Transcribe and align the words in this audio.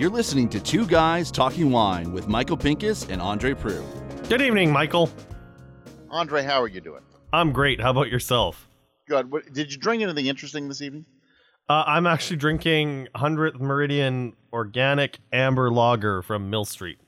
You're 0.00 0.08
listening 0.08 0.48
to 0.48 0.60
Two 0.60 0.86
Guys 0.86 1.30
Talking 1.30 1.70
Wine 1.70 2.10
with 2.14 2.26
Michael 2.26 2.56
Pinkus 2.56 3.10
and 3.10 3.20
Andre 3.20 3.52
Proulx. 3.52 4.30
Good 4.30 4.40
evening, 4.40 4.72
Michael. 4.72 5.10
Andre, 6.08 6.42
how 6.42 6.62
are 6.62 6.68
you 6.68 6.80
doing? 6.80 7.02
I'm 7.34 7.52
great. 7.52 7.82
How 7.82 7.90
about 7.90 8.08
yourself? 8.08 8.66
Good. 9.06 9.30
What, 9.30 9.52
did 9.52 9.70
you 9.70 9.76
drink 9.76 10.02
anything 10.02 10.24
interesting 10.24 10.68
this 10.68 10.80
evening? 10.80 11.04
Uh, 11.68 11.84
I'm 11.86 12.06
actually 12.06 12.38
drinking 12.38 13.08
100th 13.14 13.60
Meridian 13.60 14.32
Organic 14.54 15.18
Amber 15.34 15.70
Lager 15.70 16.22
from 16.22 16.48
Mill 16.48 16.64
Street. 16.64 16.98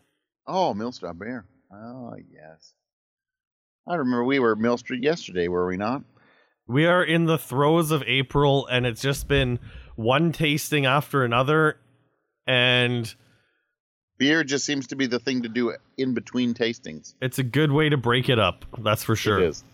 Oh, 0.47 0.75
Mill 0.75 0.93
Street 0.93 1.19
Beer. 1.19 1.47
Oh, 1.73 2.15
yes. 2.31 2.75
I 3.89 3.95
remember 3.95 4.25
we 4.25 4.39
were 4.39 4.53
at 4.53 4.59
Mill 4.59 4.77
Street 4.77 5.03
yesterday, 5.03 5.49
were 5.49 5.67
we 5.67 5.79
not? 5.79 6.03
We 6.67 6.85
are 6.85 7.03
in 7.03 7.25
the 7.25 7.39
throes 7.39 7.91
of 7.91 8.03
April, 8.07 8.67
and 8.67 8.85
it's 8.85 9.01
just 9.01 9.29
been 9.29 9.61
one 9.97 10.31
tasting 10.33 10.85
after 10.85 11.25
another, 11.25 11.79
and 12.47 13.15
Beer 14.19 14.45
just 14.45 14.65
seems 14.65 14.87
to 14.89 14.97
be 14.97 15.07
the 15.07 15.19
thing 15.19 15.43
to 15.43 15.49
do 15.49 15.75
in 15.97 16.15
between 16.15 16.55
tastings. 16.55 17.15
it's 17.21 17.39
a 17.39 17.43
good 17.43 17.73
way 17.73 17.89
to 17.89 17.97
break 17.97 18.29
it 18.29 18.39
up. 18.39 18.65
That's 18.79 19.03
for 19.03 19.17
sure. 19.17 19.41
It 19.41 19.49
is. 19.49 19.65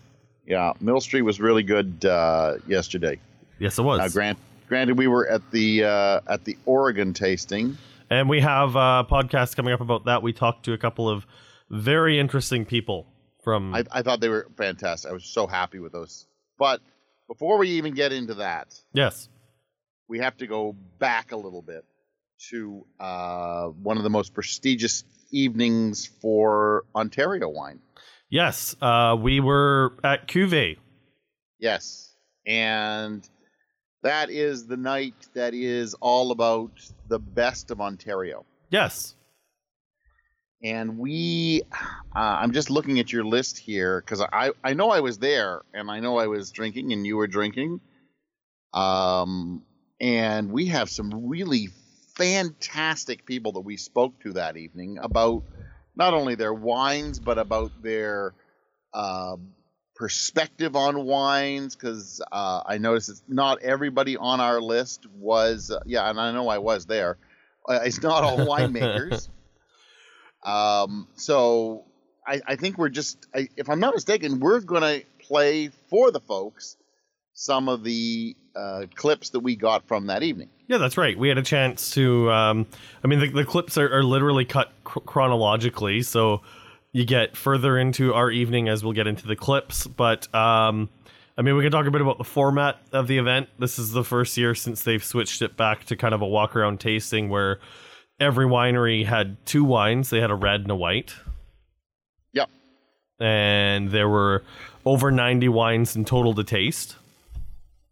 Yeah, 0.45 0.73
Mill 0.79 0.99
Street 0.99 1.21
was 1.21 1.39
really 1.39 1.61
good 1.61 2.03
uh, 2.03 2.55
yesterday. 2.67 3.19
Yes, 3.59 3.77
it 3.77 3.83
was. 3.83 3.99
Now, 3.99 4.07
grant, 4.07 4.39
granted, 4.67 4.97
we 4.97 5.07
were 5.07 5.27
at 5.29 5.51
the 5.51 5.83
uh, 5.83 6.21
at 6.27 6.45
the 6.45 6.57
Oregon 6.65 7.13
tasting. 7.13 7.77
and 8.09 8.27
we 8.27 8.39
have 8.39 8.75
a 8.75 9.05
podcast 9.09 9.55
coming 9.55 9.73
up 9.73 9.81
about 9.81 10.05
that. 10.05 10.23
We 10.23 10.33
talked 10.33 10.65
to 10.65 10.73
a 10.73 10.77
couple 10.77 11.07
of 11.07 11.27
very 11.69 12.19
interesting 12.19 12.65
people 12.65 13.05
from. 13.43 13.75
I, 13.75 13.83
I 13.91 14.01
thought 14.01 14.21
they 14.21 14.29
were 14.29 14.47
fantastic. 14.57 15.11
I 15.11 15.13
was 15.13 15.25
so 15.25 15.45
happy 15.45 15.77
with 15.77 15.91
those. 15.91 16.25
But 16.57 16.81
before 17.27 17.57
we 17.59 17.69
even 17.69 17.93
get 17.93 18.11
into 18.11 18.33
that, 18.35 18.73
yes. 18.91 19.29
we 20.07 20.17
have 20.19 20.35
to 20.37 20.47
go 20.47 20.75
back 20.97 21.31
a 21.31 21.37
little 21.37 21.61
bit 21.61 21.85
to 22.49 22.85
uh, 22.99 23.67
one 23.67 23.97
of 23.97 24.03
the 24.03 24.09
most 24.09 24.33
prestigious 24.33 25.03
evenings 25.31 26.05
for 26.05 26.85
Ontario 26.95 27.49
wine. 27.49 27.79
Yes. 28.29 28.75
Uh, 28.81 29.15
we 29.19 29.39
were 29.39 29.97
at 30.03 30.27
Cuvée. 30.27 30.77
Yes. 31.59 32.13
And 32.45 33.27
that 34.03 34.29
is 34.29 34.67
the 34.67 34.77
night 34.77 35.15
that 35.33 35.53
is 35.53 35.93
all 35.95 36.31
about 36.31 36.71
the 37.07 37.19
best 37.19 37.71
of 37.71 37.81
Ontario. 37.81 38.45
Yes. 38.69 39.15
And 40.63 40.97
we, 40.97 41.61
uh, 42.15 42.19
I'm 42.19 42.51
just 42.51 42.69
looking 42.69 42.99
at 42.99 43.11
your 43.11 43.23
list 43.23 43.57
here 43.57 44.01
because 44.01 44.21
I, 44.21 44.51
I 44.63 44.73
know 44.73 44.89
I 44.89 44.99
was 44.99 45.17
there 45.17 45.61
and 45.73 45.89
I 45.89 45.99
know 45.99 46.17
I 46.17 46.27
was 46.27 46.51
drinking 46.51 46.91
and 46.91 47.05
you 47.05 47.17
were 47.17 47.27
drinking. 47.27 47.79
Um, 48.73 49.63
and 50.01 50.51
we 50.51 50.67
have 50.67 50.89
some 50.89 51.27
really 51.27 51.69
fantastic 52.19 53.25
people 53.25 53.53
that 53.53 53.61
we 53.61 53.77
spoke 53.77 54.19
to 54.21 54.33
that 54.33 54.57
evening 54.57 54.99
about 55.01 55.43
not 55.95 56.13
only 56.13 56.35
their 56.35 56.53
wines, 56.53 57.19
but 57.19 57.39
about 57.39 57.71
their 57.81 58.33
uh, 58.93 59.37
perspective 59.95 60.75
on 60.75 61.05
wines. 61.05 61.75
Because 61.75 62.21
uh, 62.31 62.61
I 62.65 62.77
noticed 62.77 63.09
it's 63.09 63.23
not 63.27 63.63
everybody 63.63 64.17
on 64.17 64.41
our 64.41 64.59
list 64.59 65.07
was, 65.07 65.71
uh, 65.71 65.79
yeah, 65.85 66.09
and 66.09 66.19
I 66.19 66.31
know 66.31 66.49
I 66.49 66.57
was 66.57 66.85
there. 66.85 67.17
Uh, 67.67 67.79
it's 67.85 68.01
not 68.03 68.23
all 68.23 68.37
winemakers. 68.37 69.29
Um, 70.41 71.09
so 71.15 71.83
I, 72.25 72.39
I 72.47 72.55
think 72.55 72.77
we're 72.77 72.87
just, 72.87 73.27
I, 73.35 73.49
if 73.57 73.69
I'm 73.69 73.81
not 73.81 73.93
mistaken, 73.93 74.39
we're 74.39 74.61
going 74.61 74.83
to 74.83 75.05
play 75.27 75.69
for 75.89 76.11
the 76.11 76.21
folks 76.21 76.77
some 77.33 77.67
of 77.67 77.83
the 77.83 78.37
uh, 78.55 78.85
clips 78.95 79.29
that 79.31 79.39
we 79.39 79.55
got 79.55 79.87
from 79.87 80.07
that 80.07 80.23
evening. 80.23 80.49
Yeah, 80.67 80.77
that's 80.77 80.97
right. 80.97 81.17
We 81.17 81.29
had 81.29 81.37
a 81.37 81.43
chance 81.43 81.91
to. 81.91 82.31
Um, 82.31 82.67
I 83.03 83.07
mean, 83.07 83.19
the, 83.19 83.29
the 83.29 83.45
clips 83.45 83.77
are, 83.77 83.91
are 83.91 84.03
literally 84.03 84.45
cut 84.45 84.71
cr- 84.83 84.99
chronologically, 84.99 86.01
so 86.03 86.41
you 86.91 87.05
get 87.05 87.35
further 87.37 87.77
into 87.77 88.13
our 88.13 88.29
evening 88.31 88.67
as 88.69 88.83
we'll 88.83 88.93
get 88.93 89.07
into 89.07 89.25
the 89.27 89.35
clips. 89.35 89.87
But 89.87 90.33
um, 90.35 90.89
I 91.37 91.41
mean, 91.41 91.55
we 91.55 91.63
can 91.63 91.71
talk 91.71 91.85
a 91.87 91.91
bit 91.91 92.01
about 92.01 92.17
the 92.17 92.23
format 92.23 92.77
of 92.91 93.07
the 93.07 93.17
event. 93.17 93.49
This 93.57 93.79
is 93.79 93.91
the 93.91 94.03
first 94.03 94.37
year 94.37 94.53
since 94.53 94.83
they've 94.83 95.03
switched 95.03 95.41
it 95.41 95.55
back 95.57 95.85
to 95.85 95.95
kind 95.95 96.13
of 96.13 96.21
a 96.21 96.27
walk 96.27 96.55
around 96.55 96.79
tasting 96.79 97.29
where 97.29 97.59
every 98.19 98.45
winery 98.45 99.05
had 99.05 99.43
two 99.45 99.63
wines. 99.63 100.09
They 100.09 100.19
had 100.19 100.29
a 100.31 100.35
red 100.35 100.61
and 100.61 100.71
a 100.71 100.75
white, 100.75 101.15
Yep. 102.33 102.49
and 103.19 103.89
there 103.89 104.09
were 104.09 104.43
over 104.85 105.11
ninety 105.11 105.49
wines 105.49 105.95
in 105.95 106.05
total 106.05 106.33
to 106.35 106.43
taste. 106.43 106.95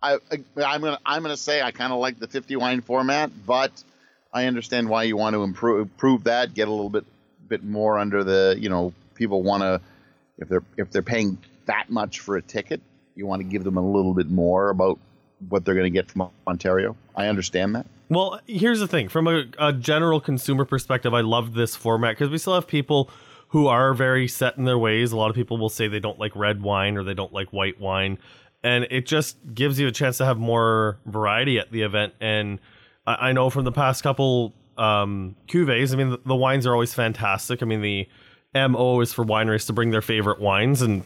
I, 0.01 0.17
I'm 0.57 0.81
gonna 0.81 0.99
I'm 1.05 1.21
gonna 1.21 1.37
say 1.37 1.61
I 1.61 1.71
kind 1.71 1.91
of 1.91 1.99
like 1.99 2.19
the 2.19 2.27
50 2.27 2.55
wine 2.55 2.81
format, 2.81 3.31
but 3.45 3.71
I 4.31 4.45
understand 4.45 4.89
why 4.89 5.03
you 5.03 5.17
want 5.17 5.33
to 5.33 5.43
improve 5.43 5.81
improve 5.81 6.25
that, 6.25 6.53
get 6.53 6.67
a 6.67 6.71
little 6.71 6.89
bit 6.89 7.05
bit 7.47 7.63
more 7.63 7.97
under 7.97 8.23
the 8.23 8.55
you 8.59 8.69
know 8.69 8.93
people 9.15 9.41
want 9.41 9.63
to 9.63 9.81
if 10.37 10.49
they're 10.49 10.63
if 10.77 10.91
they're 10.91 11.01
paying 11.01 11.37
that 11.65 11.89
much 11.89 12.19
for 12.19 12.37
a 12.37 12.41
ticket, 12.41 12.81
you 13.15 13.25
want 13.25 13.41
to 13.41 13.47
give 13.47 13.63
them 13.63 13.77
a 13.77 13.85
little 13.85 14.13
bit 14.13 14.29
more 14.29 14.69
about 14.69 14.99
what 15.49 15.65
they're 15.65 15.75
going 15.75 15.91
to 15.91 15.95
get 15.95 16.09
from 16.09 16.29
Ontario. 16.47 16.95
I 17.15 17.27
understand 17.27 17.75
that. 17.75 17.85
Well, 18.09 18.39
here's 18.47 18.79
the 18.79 18.87
thing 18.87 19.09
from 19.09 19.27
a, 19.27 19.45
a 19.59 19.73
general 19.73 20.21
consumer 20.21 20.65
perspective, 20.65 21.13
I 21.13 21.21
love 21.21 21.53
this 21.53 21.75
format 21.75 22.17
because 22.17 22.29
we 22.29 22.37
still 22.37 22.55
have 22.55 22.67
people 22.67 23.09
who 23.49 23.67
are 23.67 23.93
very 23.93 24.27
set 24.27 24.57
in 24.57 24.65
their 24.65 24.77
ways. 24.77 25.11
A 25.11 25.17
lot 25.17 25.29
of 25.29 25.35
people 25.35 25.57
will 25.57 25.69
say 25.69 25.87
they 25.87 25.99
don't 25.99 26.19
like 26.19 26.35
red 26.35 26.61
wine 26.61 26.97
or 26.97 27.03
they 27.03 27.13
don't 27.13 27.33
like 27.33 27.51
white 27.51 27.79
wine. 27.79 28.17
And 28.63 28.87
it 28.89 29.05
just 29.05 29.37
gives 29.53 29.79
you 29.79 29.87
a 29.87 29.91
chance 29.91 30.17
to 30.17 30.25
have 30.25 30.37
more 30.37 30.97
variety 31.05 31.59
at 31.59 31.71
the 31.71 31.83
event. 31.83 32.13
And 32.19 32.59
I, 33.05 33.29
I 33.29 33.31
know 33.31 33.49
from 33.49 33.65
the 33.65 33.71
past 33.71 34.03
couple 34.03 34.53
um, 34.77 35.35
cuvées, 35.47 35.93
I 35.93 35.95
mean, 35.95 36.09
the, 36.11 36.19
the 36.25 36.35
wines 36.35 36.65
are 36.65 36.73
always 36.73 36.93
fantastic. 36.93 37.61
I 37.61 37.65
mean, 37.65 37.81
the 37.81 38.07
MO 38.53 39.01
is 39.01 39.13
for 39.13 39.23
wineries 39.23 39.67
to 39.67 39.73
bring 39.73 39.91
their 39.91 40.01
favorite 40.01 40.39
wines. 40.39 40.81
And 40.81 41.03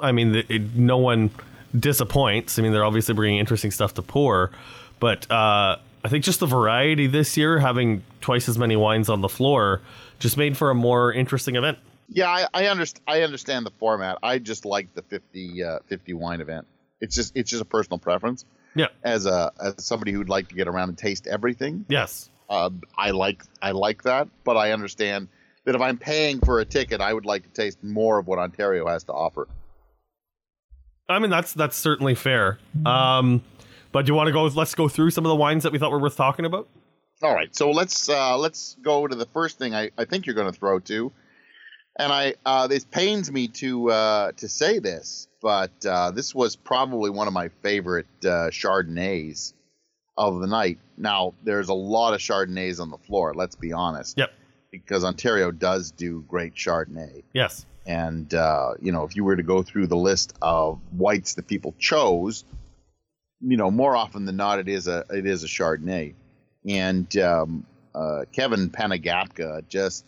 I 0.00 0.12
mean, 0.12 0.34
it, 0.34 0.50
it, 0.50 0.74
no 0.74 0.96
one 0.98 1.30
disappoints. 1.78 2.58
I 2.58 2.62
mean, 2.62 2.72
they're 2.72 2.84
obviously 2.84 3.14
bringing 3.14 3.38
interesting 3.38 3.70
stuff 3.70 3.94
to 3.94 4.02
pour. 4.02 4.50
But 4.98 5.30
uh, 5.30 5.76
I 6.04 6.08
think 6.08 6.24
just 6.24 6.40
the 6.40 6.46
variety 6.46 7.06
this 7.06 7.36
year, 7.36 7.58
having 7.58 8.02
twice 8.20 8.48
as 8.48 8.58
many 8.58 8.76
wines 8.76 9.08
on 9.08 9.20
the 9.20 9.28
floor, 9.28 9.82
just 10.18 10.36
made 10.36 10.56
for 10.56 10.70
a 10.70 10.74
more 10.74 11.12
interesting 11.12 11.56
event. 11.56 11.78
Yeah, 12.08 12.28
I, 12.28 12.46
I 12.54 12.66
understand. 12.66 13.02
I 13.08 13.22
understand 13.22 13.66
the 13.66 13.72
format. 13.72 14.18
I 14.22 14.38
just 14.38 14.64
like 14.64 14.94
the 14.94 15.02
50, 15.02 15.62
uh, 15.62 15.78
50 15.86 16.12
wine 16.14 16.40
event. 16.40 16.66
It's 17.00 17.14
just 17.14 17.36
it's 17.36 17.50
just 17.50 17.62
a 17.62 17.66
personal 17.66 17.98
preference. 17.98 18.44
Yeah. 18.74 18.86
As 19.02 19.26
a 19.26 19.52
as 19.60 19.84
somebody 19.84 20.12
who'd 20.12 20.28
like 20.28 20.48
to 20.48 20.54
get 20.54 20.68
around 20.68 20.90
and 20.90 20.98
taste 20.98 21.26
everything, 21.26 21.84
Yes. 21.88 22.30
uh, 22.50 22.70
I 22.96 23.10
like 23.10 23.42
I 23.62 23.70
like 23.72 24.02
that. 24.04 24.28
But 24.44 24.56
I 24.56 24.72
understand 24.72 25.28
that 25.64 25.74
if 25.74 25.80
I'm 25.80 25.98
paying 25.98 26.40
for 26.40 26.60
a 26.60 26.64
ticket, 26.64 27.00
I 27.00 27.12
would 27.12 27.26
like 27.26 27.42
to 27.42 27.48
taste 27.50 27.82
more 27.82 28.18
of 28.18 28.26
what 28.26 28.38
Ontario 28.38 28.86
has 28.86 29.04
to 29.04 29.12
offer. 29.12 29.48
I 31.08 31.18
mean, 31.18 31.30
that's 31.30 31.52
that's 31.52 31.76
certainly 31.76 32.14
fair. 32.14 32.58
Um, 32.84 33.42
but 33.92 34.06
do 34.06 34.10
you 34.10 34.14
want 34.14 34.26
to 34.28 34.32
go? 34.32 34.44
Let's 34.44 34.74
go 34.74 34.88
through 34.88 35.10
some 35.10 35.24
of 35.24 35.28
the 35.30 35.36
wines 35.36 35.62
that 35.62 35.72
we 35.72 35.78
thought 35.78 35.90
were 35.92 36.00
worth 36.00 36.16
talking 36.16 36.44
about. 36.44 36.68
All 37.22 37.32
right, 37.34 37.54
so 37.56 37.70
let's 37.70 38.08
uh, 38.10 38.36
let's 38.36 38.76
go 38.82 39.06
to 39.06 39.14
the 39.14 39.24
first 39.26 39.58
thing 39.58 39.74
I, 39.74 39.90
I 39.96 40.04
think 40.04 40.26
you're 40.26 40.34
going 40.34 40.52
to 40.52 40.58
throw 40.58 40.78
to, 40.80 41.12
and 41.98 42.12
I 42.12 42.34
uh, 42.44 42.66
this 42.66 42.84
pains 42.84 43.30
me 43.30 43.48
to 43.48 43.90
uh, 43.90 44.32
to 44.32 44.48
say 44.48 44.78
this, 44.78 45.28
but 45.42 45.72
uh, 45.86 46.10
this 46.10 46.34
was 46.34 46.56
probably 46.56 47.10
one 47.10 47.26
of 47.26 47.32
my 47.32 47.48
favorite 47.62 48.06
uh, 48.24 48.50
Chardonnays 48.50 49.52
of 50.16 50.40
the 50.40 50.46
night. 50.46 50.78
Now 50.96 51.34
there's 51.44 51.68
a 51.68 51.74
lot 51.74 52.14
of 52.14 52.20
Chardonnays 52.20 52.80
on 52.80 52.90
the 52.90 52.98
floor. 52.98 53.34
Let's 53.34 53.56
be 53.56 53.72
honest. 53.72 54.16
Yep. 54.18 54.30
Because 54.70 55.04
Ontario 55.04 55.50
does 55.50 55.90
do 55.90 56.22
great 56.28 56.54
Chardonnay, 56.54 57.22
Yes. 57.32 57.64
and 57.86 58.32
uh, 58.34 58.74
you 58.82 58.92
know 58.92 59.04
if 59.04 59.16
you 59.16 59.24
were 59.24 59.36
to 59.36 59.42
go 59.42 59.62
through 59.62 59.86
the 59.86 59.96
list 59.96 60.34
of 60.42 60.78
whites 60.92 61.34
that 61.34 61.46
people 61.46 61.74
chose, 61.78 62.44
you 63.40 63.56
know 63.56 63.70
more 63.70 63.96
often 63.96 64.26
than 64.26 64.36
not 64.36 64.58
it 64.58 64.68
is 64.68 64.86
a 64.86 65.04
it 65.10 65.24
is 65.24 65.44
a 65.44 65.46
Chardonnay 65.46 66.14
and 66.68 67.16
um, 67.18 67.64
uh, 67.94 68.24
Kevin 68.32 68.68
Panagapka 68.70 69.66
just 69.68 70.04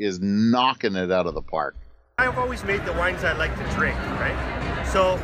is 0.00 0.18
knocking 0.20 0.96
it 0.96 1.12
out 1.12 1.26
of 1.26 1.34
the 1.34 1.42
park. 1.42 1.76
I've 2.18 2.38
always 2.38 2.64
made 2.64 2.84
the 2.84 2.92
wines 2.94 3.22
I 3.22 3.32
like 3.34 3.54
to 3.56 3.76
drink, 3.76 3.98
right? 4.18 4.86
So 4.90 5.16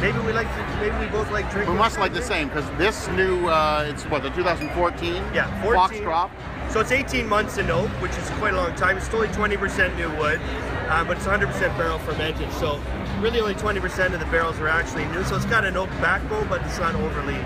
maybe 0.00 0.18
we 0.20 0.32
like 0.32 0.48
to, 0.48 0.76
maybe 0.80 0.96
we 1.04 1.10
both 1.12 1.30
like 1.30 1.50
drinking. 1.50 1.74
We 1.74 1.78
must 1.78 1.98
like 1.98 2.14
the 2.14 2.22
same 2.22 2.48
because 2.48 2.68
this 2.78 3.08
new, 3.08 3.46
uh, 3.46 3.86
it's 3.88 4.04
what 4.04 4.22
the 4.22 4.30
2014 4.30 5.14
Yeah, 5.34 5.62
14. 5.62 5.74
Foxcroft. 5.74 6.34
So 6.72 6.80
it's 6.80 6.92
18 6.92 7.28
months 7.28 7.58
in 7.58 7.70
oak, 7.70 7.88
which 8.02 8.12
is 8.12 8.28
quite 8.30 8.52
a 8.52 8.56
long 8.56 8.74
time. 8.74 8.96
It's 8.96 9.08
only 9.10 9.28
20% 9.28 9.96
new 9.96 10.10
wood, 10.16 10.40
uh, 10.88 11.04
but 11.04 11.16
it's 11.16 11.26
100% 11.26 11.46
barrel 11.78 11.98
fermented. 12.00 12.50
So 12.54 12.80
really 13.20 13.40
only 13.40 13.54
20% 13.54 14.12
of 14.12 14.20
the 14.20 14.26
barrels 14.26 14.58
are 14.58 14.68
actually 14.68 15.04
new. 15.06 15.22
So 15.24 15.36
it's 15.36 15.44
got 15.46 15.64
an 15.64 15.76
oak 15.76 15.90
backbone, 16.00 16.48
but 16.48 16.62
it's 16.62 16.78
not 16.78 16.94
overly 16.96 17.38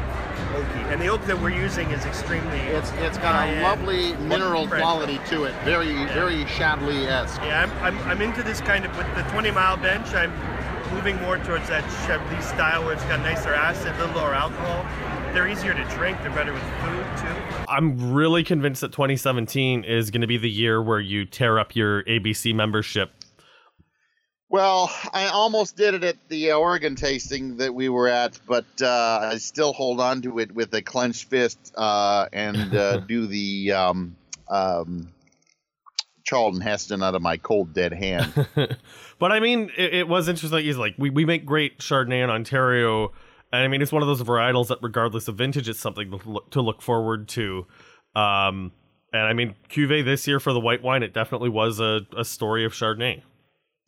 oaky. 0.51 0.93
And 0.93 1.01
the 1.01 1.09
oak 1.09 1.25
that 1.27 1.41
we're 1.41 1.51
using 1.51 1.91
is 1.91 2.05
extremely. 2.05 2.59
It's 2.59 2.91
it's 2.99 3.19
got 3.19 3.49
a 3.49 3.63
lovely 3.63 4.15
mineral 4.15 4.67
fresh. 4.67 4.81
quality 4.81 5.19
to 5.29 5.45
it. 5.45 5.55
Very 5.65 6.05
very 6.07 6.45
Chablis 6.45 7.07
esque. 7.07 7.41
Yeah, 7.43 7.63
I'm, 7.63 7.97
I'm, 7.97 8.09
I'm 8.09 8.23
into 8.23 8.43
this 8.43 8.61
kind 8.61 8.85
of 8.85 8.97
with 8.97 9.07
the 9.15 9.23
20 9.31 9.51
mile 9.51 9.77
bench. 9.77 10.13
I'm 10.15 10.33
moving 10.95 11.17
more 11.23 11.39
towards 11.39 11.69
that 11.69 11.85
Chablis 12.07 12.49
style 12.49 12.85
where 12.85 12.95
it's 12.95 13.05
got 13.05 13.21
nicer 13.21 13.55
acid, 13.55 13.95
a 13.95 13.99
little 13.99 14.23
lower 14.23 14.35
alcohol. 14.35 14.85
they're 15.33 15.49
easier 15.49 15.73
to 15.75 15.85
drink. 15.97 16.19
They're 16.23 16.31
better 16.31 16.53
with 16.53 16.63
food 16.63 17.07
too. 17.19 17.65
I'm 17.69 18.13
really 18.13 18.43
convinced 18.43 18.81
that 18.81 18.93
2017 18.93 19.85
is 19.85 20.11
going 20.11 20.23
to 20.23 20.27
be 20.27 20.37
the 20.37 20.51
year 20.51 20.83
where 20.83 21.01
you 21.01 21.25
tear 21.25 21.59
up 21.59 21.77
your 21.77 22.03
ABC 22.05 22.55
membership. 22.55 23.13
Well, 24.51 24.91
I 25.13 25.29
almost 25.29 25.77
did 25.77 25.95
it 25.95 26.03
at 26.03 26.17
the 26.29 26.53
Oregon 26.53 26.97
tasting 26.97 27.59
that 27.59 27.73
we 27.73 27.89
were 27.89 28.09
at, 28.09 28.37
but 28.49 28.67
uh, 28.83 29.31
I 29.33 29.37
still 29.37 29.73
hold 29.73 30.01
on 30.01 30.23
to 30.23 30.41
it 30.41 30.53
with 30.53 30.75
a 30.75 30.83
clenched 30.83 31.31
fist 31.31 31.73
uh, 31.77 32.27
and 32.33 32.75
uh, 32.75 32.97
do 33.09 33.29
the 33.29 33.71
um, 33.71 34.17
um, 34.49 35.13
Charlton 36.25 36.61
Heston 36.61 37.01
out 37.01 37.15
of 37.15 37.23
my 37.23 37.37
cold 37.37 37.73
dead 37.73 37.93
hand. 37.93 38.49
but 39.21 39.31
I 39.31 39.39
mean, 39.39 39.71
it, 39.79 39.95
it 39.95 40.09
was 40.09 40.29
interesting. 40.29 40.65
He's 40.65 40.77
like, 40.77 40.97
we, 40.99 41.11
we 41.11 41.25
make 41.25 41.47
great 41.47 41.79
Chardonnay 41.79 42.25
in 42.25 42.29
Ontario. 42.29 43.13
And 43.53 43.63
I 43.63 43.69
mean, 43.69 43.83
it's 43.83 43.93
one 43.93 44.03
of 44.03 44.09
those 44.09 44.23
varietals 44.23 44.67
that, 44.67 44.79
regardless 44.83 45.29
of 45.29 45.37
vintage, 45.37 45.69
it's 45.69 45.79
something 45.79 46.11
to 46.11 46.29
look, 46.29 46.51
to 46.51 46.61
look 46.61 46.83
forward 46.83 47.29
to. 47.29 47.69
Um, 48.17 48.73
and 49.13 49.23
I 49.23 49.33
mean, 49.33 49.55
Cuvée 49.69 50.05
this 50.05 50.27
year 50.27 50.41
for 50.41 50.53
the 50.53 50.61
white 50.61 50.83
wine, 50.83 51.05
it 51.05 51.15
definitely 51.15 51.51
was 51.51 51.79
a, 51.79 52.01
a 52.17 52.25
story 52.25 52.65
of 52.65 52.73
Chardonnay. 52.73 53.23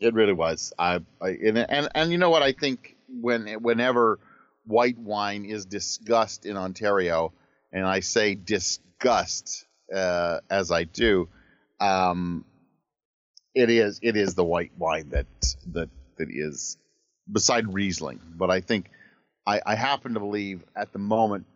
It 0.03 0.15
really 0.15 0.33
was. 0.33 0.73
I, 0.79 1.01
I 1.21 1.29
and, 1.29 1.59
and 1.59 1.89
and 1.95 2.11
you 2.11 2.19
know 2.19 2.31
what? 2.31 2.43
I 2.43 2.53
think 2.53 2.97
when 3.09 3.47
whenever 3.63 4.19
white 4.65 4.99
wine 4.99 5.45
is 5.45 5.65
discussed 5.65 6.45
in 6.45 6.57
Ontario, 6.57 7.33
and 7.73 7.87
I 7.87 8.01
say 8.01 8.35
disgust 8.35 9.65
uh, 9.95 10.41
as 10.51 10.73
I 10.73 10.85
do, 10.85 11.29
um, 11.81 12.45
it 13.55 13.71
is 13.71 14.01
it 14.03 14.17
is 14.17 14.35
the 14.35 14.45
white 14.45 14.73
wine 14.77 15.11
that 15.11 15.27
that 15.73 15.89
that 16.17 16.29
is 16.31 16.79
beside 17.31 17.73
Riesling. 17.73 18.19
But 18.35 18.51
I 18.51 18.61
think 18.61 18.91
I, 19.47 19.61
I 19.65 19.77
happen 19.77 20.15
to 20.15 20.21
believe 20.21 20.65
at 20.75 20.93
the 20.93 20.99
moment 20.99 21.47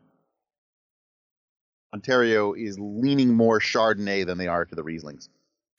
Ontario 1.92 2.52
is 2.52 2.78
leaning 2.78 3.34
more 3.34 3.58
Chardonnay 3.58 4.24
than 4.24 4.38
they 4.38 4.46
are 4.46 4.64
to 4.64 4.74
the 4.74 4.82
Rieslings. 4.82 5.28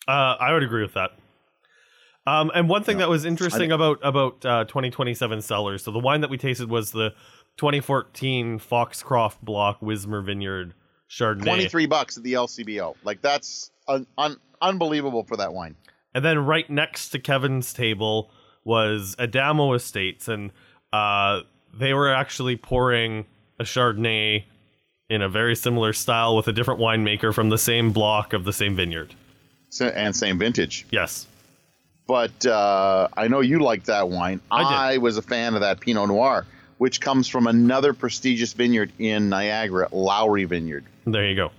Uh, 0.05 0.35
I 0.37 0.51
would 0.51 0.63
agree 0.63 0.81
with 0.81 0.95
that. 0.95 1.11
Um, 2.27 2.51
and 2.53 2.68
one 2.68 2.83
thing 2.83 2.97
that 2.97 3.07
was 3.07 3.24
interesting 3.24 3.71
about 3.71 4.00
about 4.03 4.45
uh, 4.45 4.65
2027 4.65 5.41
Cellars. 5.41 5.81
So 5.81 5.91
the 5.91 6.00
wine 6.00 6.19
that 6.19 6.29
we 6.29 6.38
tasted 6.38 6.69
was 6.69 6.91
the 6.91 7.12
2014 7.56 8.59
Foxcroft 8.59 9.44
Block 9.44 9.81
Wismer 9.81 10.21
Vineyard 10.21 10.74
Chardonnay. 11.09 11.45
23 11.45 11.85
bucks 11.85 12.18
at 12.18 12.24
the 12.24 12.33
LCBO. 12.33 12.95
Like 13.06 13.21
that's 13.21 13.71
un- 13.88 14.07
un- 14.18 14.41
unbelievable 14.62 15.24
for 15.24 15.38
that 15.38 15.53
wine. 15.53 15.77
And 16.13 16.25
then 16.25 16.39
right 16.39 16.69
next 16.69 17.09
to 17.09 17.19
Kevin's 17.19 17.71
table 17.71 18.29
was 18.65 19.15
Adamo 19.18 19.71
Estates, 19.71 20.27
and 20.27 20.51
uh, 20.91 21.41
they 21.74 21.94
were 21.94 22.13
actually 22.13 22.57
pouring 22.57 23.25
a 23.57 23.63
Chardonnay 23.63 24.44
in 25.09 25.21
a 25.21 25.29
very 25.29 25.56
similar 25.56 25.94
style 25.94 26.35
with 26.35 26.50
a 26.50 26.51
different 26.51 26.81
winemaker 26.81 27.33
from 27.33 27.47
the 27.47 27.57
same 27.57 27.94
block 27.94 28.33
of 28.33 28.44
the 28.44 28.51
same 28.51 28.75
vineyard. 28.75 29.13
So, 29.69 29.88
and 29.88 30.13
same 30.13 30.38
vintage. 30.38 30.85
Yes 30.91 31.25
but 32.07 32.45
uh, 32.45 33.09
I 33.15 33.27
know 33.27 33.42
you 33.42 33.59
like 33.59 33.83
that 33.83 34.09
wine. 34.09 34.39
I, 34.50 34.94
I, 34.94 34.98
was 34.98 35.18
a 35.18 35.21
fan 35.21 35.54
of 35.56 35.62
that 35.62 35.81
Pinot 35.81 36.07
Noir, 36.07 36.45
which 36.77 37.01
comes 37.01 37.27
from 37.27 37.48
another 37.48 37.94
prestigious 37.94 38.54
vineyard 38.54 38.94
in 38.98 39.30
Niagara, 39.30 39.89
Lowrey 39.89 40.48
Vineyard. 40.48 40.86
There 41.06 41.25
you 41.25 41.36
go. 41.36 41.51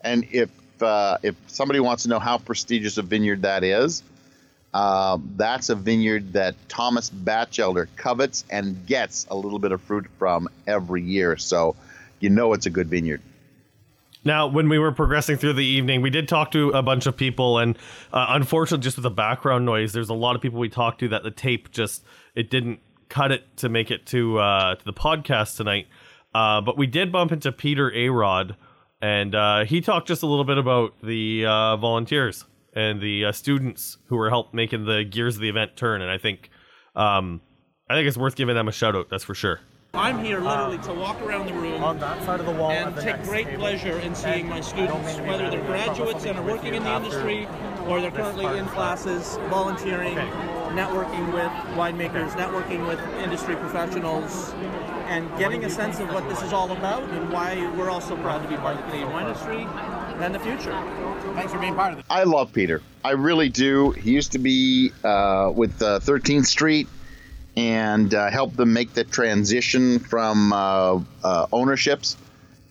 And 0.00 0.26
if 0.32 0.50
uh, 0.82 1.18
if 1.22 1.36
somebody 1.46 1.80
wants 1.80 2.02
to 2.02 2.08
know 2.08 2.18
how 2.18 2.36
prestigious 2.38 2.98
a 2.98 3.02
vineyard 3.02 3.42
that 3.42 3.64
is, 3.64 4.02
uh, 4.74 5.18
that's 5.36 5.68
a 5.70 5.74
vineyard 5.74 6.34
that 6.34 6.54
Thomas 6.68 7.08
Batchelder 7.08 7.88
covets 7.96 8.44
and 8.50 8.84
gets 8.86 9.26
a 9.30 9.36
little 9.36 9.58
bit 9.58 9.72
of 9.72 9.80
fruit 9.82 10.06
from 10.18 10.48
every 10.66 11.02
year. 11.02 11.36
So 11.36 11.76
you 12.20 12.28
know 12.28 12.52
it's 12.52 12.66
a 12.66 12.70
good 12.70 12.88
vineyard. 12.88 13.22
Now, 14.26 14.48
when 14.48 14.68
we 14.68 14.80
were 14.80 14.90
progressing 14.90 15.36
through 15.36 15.52
the 15.52 15.64
evening, 15.64 16.02
we 16.02 16.10
did 16.10 16.26
talk 16.26 16.50
to 16.50 16.70
a 16.70 16.82
bunch 16.82 17.06
of 17.06 17.16
people, 17.16 17.58
and 17.58 17.78
uh, 18.12 18.26
unfortunately, 18.30 18.82
just 18.82 18.96
with 18.96 19.04
the 19.04 19.10
background 19.10 19.64
noise, 19.64 19.92
there's 19.92 20.08
a 20.08 20.14
lot 20.14 20.34
of 20.34 20.42
people 20.42 20.58
we 20.58 20.68
talked 20.68 20.98
to 20.98 21.08
that 21.10 21.22
the 21.22 21.30
tape 21.30 21.70
just 21.70 22.04
it 22.34 22.50
didn't 22.50 22.80
cut 23.08 23.30
it 23.30 23.56
to 23.58 23.68
make 23.68 23.88
it 23.88 24.04
to 24.06 24.40
uh, 24.40 24.74
to 24.74 24.84
the 24.84 24.92
podcast 24.92 25.56
tonight. 25.56 25.86
Uh, 26.34 26.60
but 26.60 26.76
we 26.76 26.88
did 26.88 27.12
bump 27.12 27.30
into 27.30 27.52
Peter 27.52 27.88
Arod, 27.92 28.56
and 29.00 29.32
uh, 29.36 29.64
he 29.64 29.80
talked 29.80 30.08
just 30.08 30.24
a 30.24 30.26
little 30.26 30.44
bit 30.44 30.58
about 30.58 30.94
the 31.04 31.46
uh, 31.46 31.76
volunteers 31.76 32.46
and 32.74 33.00
the 33.00 33.26
uh, 33.26 33.32
students 33.32 33.98
who 34.06 34.16
were 34.16 34.28
helped 34.28 34.52
making 34.52 34.86
the 34.86 35.04
gears 35.04 35.36
of 35.36 35.40
the 35.40 35.48
event 35.48 35.76
turn. 35.76 36.02
And 36.02 36.10
I 36.10 36.18
think 36.18 36.50
um, 36.96 37.42
I 37.88 37.94
think 37.94 38.08
it's 38.08 38.16
worth 38.16 38.34
giving 38.34 38.56
them 38.56 38.66
a 38.66 38.72
shout 38.72 38.96
out. 38.96 39.08
That's 39.08 39.22
for 39.22 39.36
sure. 39.36 39.60
I'm 39.96 40.22
here 40.22 40.40
literally 40.40 40.78
to 40.78 40.92
walk 40.92 41.20
around 41.22 41.46
the 41.46 41.54
room 41.54 41.82
on 41.82 41.98
that 42.00 42.22
side 42.24 42.38
of 42.38 42.46
the 42.46 42.52
wall 42.52 42.70
and 42.70 42.94
take 42.96 43.22
great 43.22 43.46
table. 43.46 43.60
pleasure 43.60 43.98
in 44.00 44.14
seeing 44.14 44.46
my 44.46 44.60
students, 44.60 45.18
whether 45.20 45.48
they're 45.48 45.64
graduates 45.64 46.24
and 46.26 46.38
are 46.38 46.44
working 46.44 46.74
in 46.74 46.84
the 46.84 46.96
industry 46.96 47.48
or 47.86 48.00
they're 48.00 48.10
currently 48.10 48.58
in 48.58 48.66
classes, 48.66 49.36
volunteering, 49.48 50.18
okay. 50.18 50.28
networking 50.74 51.32
with 51.32 51.50
winemakers, 51.76 52.30
networking 52.32 52.86
with 52.86 53.00
industry 53.22 53.56
professionals, 53.56 54.52
and 55.06 55.30
getting 55.38 55.64
a 55.64 55.70
sense 55.70 55.98
of 56.00 56.12
what 56.12 56.28
this 56.28 56.42
is 56.42 56.52
all 56.52 56.70
about 56.72 57.02
and 57.04 57.32
why 57.32 57.54
we're 57.76 57.88
all 57.88 58.00
so 58.00 58.16
proud 58.16 58.42
to 58.42 58.48
be 58.48 58.56
part 58.56 58.76
of 58.76 58.82
the 58.82 58.90
Canadian 58.90 59.12
wine 59.12 59.26
industry 59.26 59.66
and 60.22 60.34
the 60.34 60.40
future. 60.40 60.72
Thanks 61.34 61.52
for 61.52 61.58
being 61.58 61.74
part 61.74 61.92
of 61.92 62.00
it. 62.00 62.04
I 62.10 62.24
love 62.24 62.52
Peter. 62.52 62.82
I 63.04 63.12
really 63.12 63.48
do. 63.48 63.92
He 63.92 64.10
used 64.10 64.32
to 64.32 64.38
be 64.38 64.90
uh, 65.04 65.52
with 65.54 65.80
uh, 65.80 66.00
13th 66.00 66.46
Street 66.46 66.88
and 67.56 68.12
uh, 68.14 68.30
help 68.30 68.54
them 68.54 68.72
make 68.72 68.92
the 68.92 69.04
transition 69.04 69.98
from 69.98 70.52
uh, 70.52 71.00
uh, 71.24 71.46
ownerships. 71.52 72.16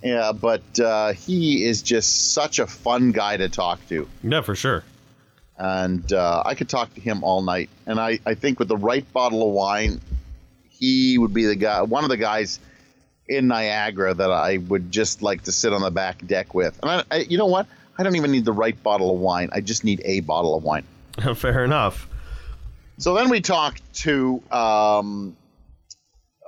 Yeah, 0.03 0.33
but 0.33 0.79
uh, 0.79 1.13
he 1.13 1.65
is 1.65 1.81
just 1.81 2.33
such 2.33 2.59
a 2.59 2.67
fun 2.67 3.11
guy 3.11 3.37
to 3.37 3.49
talk 3.49 3.79
to. 3.89 4.07
Yeah, 4.23 4.41
for 4.41 4.55
sure. 4.55 4.83
And 5.57 6.11
uh, 6.13 6.43
I 6.45 6.53
could 6.53 6.69
talk 6.69 6.93
to 6.93 7.01
him 7.01 7.23
all 7.23 7.41
night. 7.41 7.69
And 7.87 7.99
I, 7.99 8.19
I 8.25 8.35
think 8.35 8.59
with 8.59 8.67
the 8.67 8.77
right 8.77 9.11
bottle 9.13 9.47
of 9.47 9.53
wine, 9.53 10.01
he 10.69 11.17
would 11.17 11.33
be 11.33 11.45
the 11.45 11.55
guy, 11.55 11.81
one 11.81 12.03
of 12.03 12.09
the 12.09 12.17
guys 12.17 12.59
in 13.27 13.47
Niagara 13.47 14.13
that 14.13 14.31
I 14.31 14.57
would 14.57 14.91
just 14.91 15.23
like 15.23 15.43
to 15.43 15.51
sit 15.51 15.73
on 15.73 15.81
the 15.81 15.89
back 15.89 16.25
deck 16.27 16.53
with. 16.53 16.77
And 16.83 16.91
I, 16.91 17.03
I, 17.09 17.17
you 17.19 17.37
know 17.37 17.47
what? 17.47 17.65
I 17.97 18.03
don't 18.03 18.15
even 18.15 18.31
need 18.31 18.45
the 18.45 18.53
right 18.53 18.81
bottle 18.83 19.11
of 19.13 19.19
wine. 19.19 19.49
I 19.53 19.61
just 19.61 19.83
need 19.83 20.01
a 20.05 20.19
bottle 20.19 20.55
of 20.55 20.63
wine. 20.63 20.83
Fair 21.35 21.63
enough. 21.63 22.07
So 22.97 23.13
then 23.13 23.29
we 23.29 23.41
talked 23.41 23.81
to 24.01 24.41
um, 24.51 25.35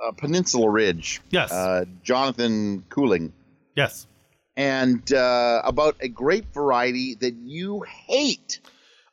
uh, 0.02 0.12
Peninsula 0.12 0.70
Ridge. 0.70 1.20
Yes. 1.30 1.52
Uh, 1.52 1.84
Jonathan 2.02 2.84
Cooling. 2.88 3.32
Yes. 3.76 4.06
And 4.56 5.12
uh, 5.12 5.62
about 5.64 5.96
a 6.00 6.08
grape 6.08 6.52
variety 6.52 7.14
that 7.16 7.34
you 7.34 7.82
hate. 7.82 8.60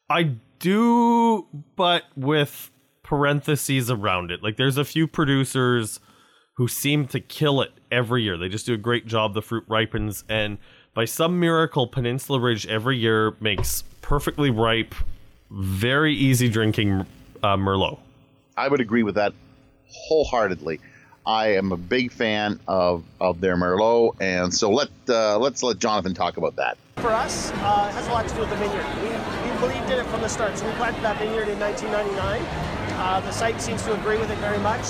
I 0.09 0.35
do, 0.59 1.45
but 1.75 2.03
with 2.15 2.71
parentheses 3.03 3.91
around 3.91 4.31
it. 4.31 4.41
Like 4.41 4.57
there's 4.57 4.77
a 4.77 4.85
few 4.85 5.07
producers 5.07 5.99
who 6.57 6.67
seem 6.67 7.05
to 7.07 7.19
kill 7.19 7.61
it 7.61 7.71
every 7.91 8.23
year. 8.23 8.37
They 8.37 8.49
just 8.49 8.65
do 8.65 8.73
a 8.73 8.77
great 8.77 9.05
job. 9.05 9.33
The 9.33 9.41
fruit 9.41 9.65
ripens, 9.67 10.23
and 10.29 10.57
by 10.93 11.05
some 11.05 11.39
miracle, 11.39 11.85
Peninsula 11.85 12.39
Ridge 12.39 12.65
every 12.65 12.97
year 12.97 13.35
makes 13.39 13.83
perfectly 14.01 14.49
ripe, 14.49 14.95
very 15.51 16.15
easy 16.15 16.49
drinking 16.49 17.05
uh, 17.45 17.57
Merlot. 17.57 17.99
I 18.57 18.67
would 18.67 18.81
agree 18.81 19.03
with 19.03 19.15
that 19.15 19.33
wholeheartedly. 19.87 20.79
I 21.27 21.55
am 21.55 21.71
a 21.71 21.77
big 21.77 22.11
fan 22.11 22.59
of, 22.67 23.03
of 23.19 23.41
their 23.41 23.55
Merlot, 23.55 24.15
and 24.19 24.53
so 24.53 24.69
let 24.69 24.89
uh, 25.09 25.39
let's 25.39 25.63
let 25.63 25.79
Jonathan 25.79 26.13
talk 26.13 26.37
about 26.37 26.55
that. 26.57 26.77
For 26.97 27.09
us, 27.09 27.51
uh, 27.51 27.87
it 27.89 27.93
has 27.93 28.07
a 28.07 28.11
lot 28.11 28.27
to 28.27 28.33
do 28.35 28.41
with 28.41 28.49
the 28.49 28.55
vineyard. 28.57 28.85
We, 29.01 29.09
we 29.09 29.57
believed 29.59 29.89
in 29.91 29.99
it 29.99 30.05
from 30.07 30.21
the 30.21 30.29
start. 30.29 30.57
So 30.57 30.65
we 30.67 30.73
planted 30.73 31.01
that 31.01 31.17
vineyard 31.17 31.49
in 31.49 31.59
1999. 31.59 32.41
Uh, 32.97 33.19
the 33.21 33.31
site 33.31 33.61
seems 33.61 33.83
to 33.83 33.93
agree 33.99 34.17
with 34.17 34.29
it 34.31 34.37
very 34.37 34.59
much. 34.59 34.85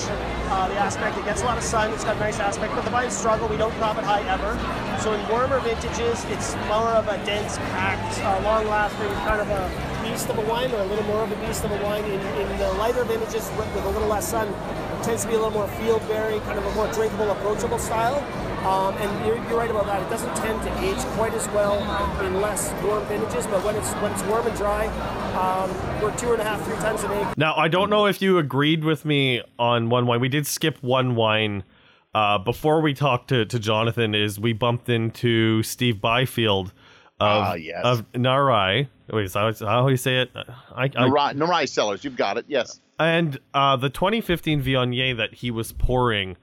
Uh, 0.52 0.68
the 0.68 0.76
aspect, 0.76 1.18
it 1.18 1.26
gets 1.26 1.42
a 1.42 1.46
lot 1.46 1.58
of 1.58 1.64
sun, 1.64 1.92
it's 1.92 2.04
got 2.04 2.16
a 2.16 2.20
nice 2.20 2.40
aspect, 2.40 2.76
but 2.76 2.84
the 2.84 2.92
vines 2.92 3.18
struggle. 3.18 3.48
We 3.48 3.58
don't 3.58 3.74
crop 3.76 3.98
it 3.98 4.04
high 4.04 4.22
ever. 4.30 4.54
So 5.02 5.14
in 5.14 5.28
warmer 5.28 5.60
vintages, 5.62 6.24
it's 6.26 6.54
more 6.68 6.94
of 6.94 7.08
a 7.08 7.18
dense, 7.26 7.58
packed, 7.74 8.20
uh, 8.22 8.44
long-lasting 8.44 9.12
kind 9.26 9.42
of 9.42 9.50
a 9.50 9.95
beast 10.16 10.30
of 10.30 10.38
a 10.38 10.50
wine, 10.50 10.72
or 10.72 10.78
a 10.78 10.86
little 10.86 11.04
more 11.04 11.24
of 11.24 11.32
a 11.34 11.36
beast 11.46 11.66
of 11.66 11.72
a 11.72 11.84
wine. 11.84 12.06
In, 12.06 12.22
in 12.22 12.58
the 12.58 12.72
lighter 12.80 13.04
vintages 13.04 13.52
with, 13.58 13.68
with 13.76 13.84
a 13.84 13.90
little 13.90 14.08
less 14.08 14.30
sun, 14.30 14.48
it 14.48 15.04
tends 15.04 15.24
to 15.24 15.28
be 15.28 15.34
a 15.34 15.38
little 15.38 15.52
more 15.52 15.68
field 15.68 16.08
berry, 16.08 16.40
kind 16.40 16.58
of 16.58 16.66
a 16.66 16.74
more 16.74 16.88
drinkable, 16.94 17.30
approachable 17.32 17.78
style. 17.78 18.24
Um, 18.66 18.96
and 18.96 19.26
you're, 19.26 19.36
you're, 19.50 19.58
right 19.58 19.70
about 19.70 19.88
that. 19.88 20.02
It 20.02 20.10
doesn't 20.10 20.34
tend 20.38 20.62
to 20.64 20.80
age 20.80 20.98
quite 21.18 21.34
as 21.34 21.46
well 21.50 21.80
in 22.24 22.40
less 22.40 22.72
warm 22.82 23.06
vintages, 23.08 23.46
but 23.48 23.62
when 23.66 23.76
it's 23.76 23.92
when 23.96 24.14
it's 24.14 24.24
warm 24.24 24.48
and 24.48 24.56
dry, 24.56 24.88
um, 25.36 25.70
we're 26.02 26.16
two 26.16 26.32
and 26.32 26.42
a 26.42 26.46
half, 26.46 26.66
three 26.66 26.78
times 26.78 27.04
an 27.04 27.12
acre. 27.12 27.34
Now, 27.36 27.54
I 27.56 27.68
don't 27.68 27.90
know 27.90 28.06
if 28.06 28.22
you 28.22 28.38
agreed 28.38 28.86
with 28.86 29.04
me 29.04 29.42
on 29.60 29.90
one 29.90 30.08
wine. 30.08 30.22
We 30.22 30.30
did 30.30 30.48
skip 30.48 30.82
one 30.82 31.16
wine 31.16 31.66
uh, 32.14 32.38
before 32.38 32.80
we 32.80 32.94
talked 32.94 33.28
to, 33.30 33.46
to 33.46 33.60
Jonathan. 33.60 34.16
Is 34.16 34.40
we 34.40 34.54
bumped 34.54 34.88
into 34.88 35.62
Steve 35.62 36.00
Byfield 36.00 36.72
of 37.20 37.48
uh, 37.50 37.54
yes. 37.56 37.82
of 37.84 38.10
Nyarai. 38.14 38.88
Wait, 39.12 39.26
is 39.26 39.34
that 39.34 39.60
how 39.60 39.88
you 39.88 39.98
say 39.98 40.22
it? 40.22 40.32
I, 40.36 40.84
I, 40.84 40.90
Nyarai, 40.90 41.34
Nyarai 41.36 41.70
Cellars. 41.70 42.04
You've 42.04 42.16
got 42.16 42.38
it. 42.38 42.46
Yes. 42.48 42.80
And 43.00 43.40
uh, 43.54 43.76
the 43.76 43.90
2015 43.90 44.64
Viognier 44.64 45.18
that 45.18 45.36
he 45.36 45.52
was 45.52 45.72
pouring. 45.72 46.38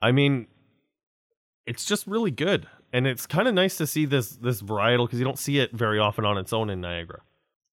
I 0.00 0.12
mean, 0.12 0.46
it's 1.66 1.84
just 1.84 2.06
really 2.06 2.30
good. 2.30 2.66
And 2.92 3.06
it's 3.06 3.26
kind 3.26 3.48
of 3.48 3.54
nice 3.54 3.76
to 3.78 3.86
see 3.86 4.06
this 4.06 4.30
this 4.36 4.62
varietal 4.62 5.06
because 5.06 5.18
you 5.18 5.24
don't 5.24 5.38
see 5.38 5.58
it 5.58 5.72
very 5.72 5.98
often 5.98 6.24
on 6.24 6.38
its 6.38 6.52
own 6.52 6.70
in 6.70 6.80
Niagara. 6.80 7.20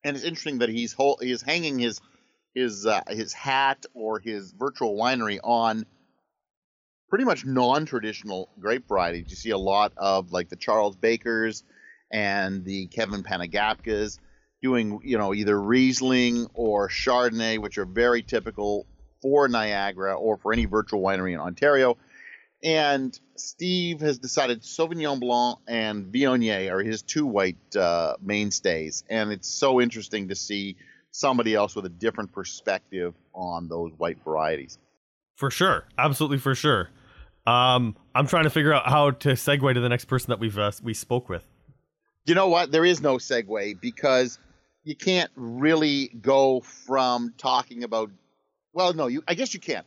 And 0.04 0.16
it's 0.16 0.26
interesting 0.26 0.58
that 0.60 0.70
he's 0.70 0.92
whole, 0.92 1.18
he 1.22 1.32
is 1.32 1.42
hanging 1.42 1.80
his 1.80 2.02
his 2.54 2.86
uh, 2.86 3.02
his 3.08 3.32
hat 3.32 3.86
or 3.94 4.20
his 4.20 4.52
virtual 4.52 4.98
winery 4.98 5.40
on 5.44 5.86
pretty 7.10 7.26
much 7.26 7.46
non-traditional 7.46 8.50
grape 8.60 8.88
varieties. 8.88 9.26
You 9.30 9.36
see 9.36 9.52
a 9.52 9.58
lot 9.58 9.94
of 9.96 10.32
like 10.32 10.50
the 10.50 10.56
Charles 10.56 10.96
Bakers 10.96 11.64
and 12.12 12.66
the 12.66 12.88
Kevin 12.88 13.24
Panagapkas 13.24 14.20
doing, 14.64 15.02
you 15.04 15.18
know, 15.18 15.34
either 15.34 15.62
Riesling 15.62 16.48
or 16.56 16.90
Chardonnay, 16.90 17.60
which 17.60 17.78
are 17.78 17.86
very 17.86 18.24
typical 18.24 18.88
for 19.22 19.48
Niagara 19.48 20.16
or 20.16 20.38
for 20.38 20.54
any 20.54 20.66
virtual 20.66 21.02
winery 21.02 21.34
in 21.34 21.40
Ontario. 21.40 21.98
And 22.64 23.18
Steve 23.36 24.00
has 24.00 24.20
decided 24.20 24.62
Sauvignon 24.62 25.20
Blanc 25.20 25.60
and 25.68 26.06
Viognier 26.06 26.72
are 26.72 26.82
his 26.82 27.02
two 27.02 27.26
white 27.26 27.76
uh, 27.76 28.16
mainstays, 28.22 29.04
and 29.10 29.34
it's 29.34 29.50
so 29.50 29.82
interesting 29.82 30.30
to 30.30 30.36
see 30.36 30.78
somebody 31.12 31.54
else 31.54 31.76
with 31.76 31.86
a 31.86 31.90
different 31.90 32.32
perspective 32.32 33.14
on 33.34 33.68
those 33.68 33.92
white 33.98 34.18
varieties. 34.24 34.80
For 35.36 35.52
sure, 35.52 35.84
absolutely 35.98 36.38
for 36.38 36.56
sure. 36.56 36.90
Um, 37.46 37.98
I'm 38.16 38.28
trying 38.28 38.46
to 38.46 38.50
figure 38.50 38.74
out 38.74 38.88
how 38.88 39.12
to 39.12 39.30
segue 39.30 39.74
to 39.74 39.82
the 39.82 39.90
next 39.90 40.06
person 40.06 40.30
that 40.30 40.40
we've 40.40 40.58
uh, 40.58 40.72
we 40.82 40.94
spoke 40.94 41.28
with. 41.28 41.46
You 42.26 42.36
know 42.36 42.48
what? 42.48 42.72
There 42.72 42.86
is 42.86 43.02
no 43.02 43.18
segue 43.18 43.82
because 43.82 44.40
you 44.84 44.96
can't 44.96 45.32
really 45.36 46.08
go 46.08 46.62
from 46.62 47.34
talking 47.38 47.84
about. 47.84 48.12
Well, 48.74 48.94
no, 48.94 49.08
you. 49.08 49.24
I 49.28 49.34
guess 49.34 49.54
you 49.54 49.60
can. 49.60 49.84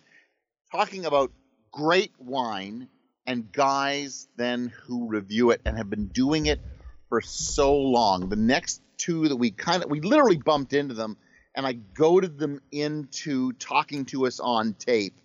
Talking 0.73 1.07
about 1.07 1.33
great 1.71 2.13
wine 2.19 2.89
and 3.27 3.51
guys 3.53 4.29
then 4.37 4.73
who 4.85 5.09
review 5.09 5.51
it 5.51 5.61
and 5.65 5.77
have 5.77 5.91
been 5.91 6.07
doing 6.09 6.47
it 6.47 6.61
for 7.09 7.21
so 7.21 7.75
long. 7.77 8.29
The 8.29 8.37
next 8.37 8.83
two 8.97 9.29
that 9.29 9.37
we 9.37 9.51
kind 9.51 9.83
of 9.83 9.91
we 9.91 10.01
literally 10.01 10.39
bumped 10.39 10.73
into 10.73 10.95
them 10.95 11.17
and 11.55 11.67
I 11.67 11.73
goaded 11.73 12.39
them 12.39 12.61
into 12.71 13.53
talking 13.55 14.05
to 14.07 14.27
us 14.27 14.41
on 14.41 14.75
tape. 14.75 15.19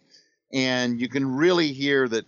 And 0.54 1.00
you 1.00 1.10
can 1.10 1.36
really 1.36 1.74
hear 1.74 2.08
that 2.08 2.25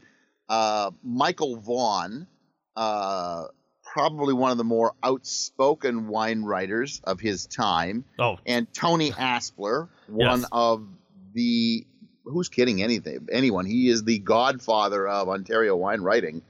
uh, 0.49 0.91
Michael 1.03 1.57
Vaughn, 1.57 2.27
uh, 2.75 3.45
probably 3.93 4.33
one 4.33 4.49
of 4.49 4.57
the 4.57 4.63
more 4.63 4.93
outspoken 5.03 6.07
wine 6.07 6.41
writers 6.41 6.99
of 7.03 7.19
his 7.19 7.45
time, 7.45 8.03
Oh, 8.17 8.39
and 8.45 8.71
Tony 8.73 9.11
Aspler, 9.11 9.87
one 10.07 10.39
Yes. 10.41 10.49
of 10.51 10.87
the 11.33 11.85
who's 12.25 12.49
kidding 12.49 12.81
anything 12.81 13.27
anyone. 13.31 13.65
He 13.65 13.89
is 13.89 14.03
the 14.03 14.17
godfather 14.17 15.07
of 15.07 15.29
Ontario 15.29 15.75
wine 15.75 16.01
writing. 16.01 16.41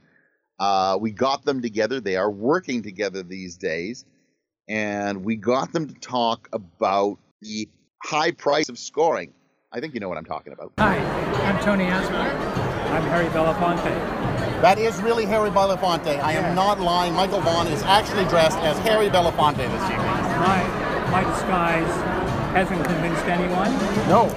Uh, 0.58 0.96
we 1.00 1.10
got 1.10 1.44
them 1.44 1.60
together. 1.60 2.00
They 2.00 2.16
are 2.16 2.30
working 2.30 2.82
together 2.82 3.22
these 3.22 3.56
days, 3.58 4.06
and 4.68 5.22
we 5.24 5.36
got 5.36 5.72
them 5.72 5.88
to 5.88 5.94
talk 5.94 6.48
about 6.52 7.18
the 7.42 7.68
high 8.02 8.30
price 8.30 8.70
of 8.70 8.78
scoring. 8.78 9.34
I 9.70 9.80
think 9.80 9.92
you 9.92 10.00
know 10.00 10.08
what 10.08 10.16
I'm 10.16 10.24
talking 10.24 10.52
about. 10.54 10.72
Hi, 10.78 10.96
I'm 10.96 11.62
Tony 11.62 11.84
Aspler. 11.84 12.30
I'm 12.92 13.02
Harry 13.02 13.26
Belafonte. 13.26 14.23
That 14.62 14.78
is 14.78 15.00
really 15.02 15.26
Harry 15.26 15.50
Belafonte. 15.50 16.20
I 16.22 16.32
Yeah. 16.32 16.48
am 16.48 16.54
not 16.54 16.80
lying. 16.80 17.12
Michael 17.14 17.40
Vaughn 17.40 17.66
is 17.68 17.82
actually 17.82 18.24
dressed 18.26 18.58
as 18.60 18.78
Harry 18.78 19.10
Belafonte 19.10 19.56
this 19.58 19.84
evening. 19.90 20.16
My, 20.40 20.62
my 21.10 21.22
disguise 21.24 21.92
hasn't 22.56 22.82
convinced 22.84 23.24
anyone, 23.26 23.72
No, 24.08 24.30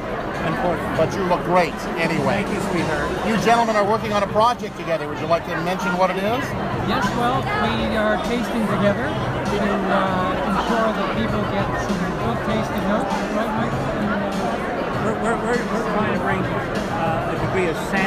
unfortunately. 0.44 0.98
but 0.98 1.14
you 1.16 1.24
look 1.32 1.44
great 1.46 1.74
anyway. 1.98 2.44
Thank 2.44 2.50
you, 2.52 2.60
sweetheart. 2.72 3.08
You 3.28 3.38
gentlemen 3.46 3.76
are 3.78 3.86
working 3.86 4.12
on 4.12 4.24
a 4.24 4.28
project 4.28 4.76
together. 4.76 5.08
Would 5.08 5.20
you 5.20 5.28
like 5.28 5.46
to 5.46 5.56
mention 5.62 5.96
what 5.98 6.10
it 6.10 6.18
is? 6.18 6.44
Yes, 6.90 7.06
well, 7.16 7.40
we 7.64 7.96
are 7.96 8.18
tasting 8.26 8.66
together 8.68 9.08
to 9.08 9.60
uh, 9.64 10.50
ensure 10.50 10.92
that 10.98 11.08
people 11.16 11.42
get 11.56 11.68
some 11.88 12.00
good 12.26 12.40
tasting 12.52 12.84
notes, 12.90 13.14
right, 13.38 13.52
Mike? 13.64 13.76
And, 14.02 14.12
uh, 14.12 15.06
We're, 15.08 15.16
we're, 15.24 15.38
we're, 15.46 15.64
we're 15.72 15.88
trying 15.96 16.14
to 16.18 16.20
bring 16.26 16.42
uh, 16.44 17.32
a 17.32 17.36
degree 17.48 17.68
of 17.70 17.78
sanity 17.88 18.07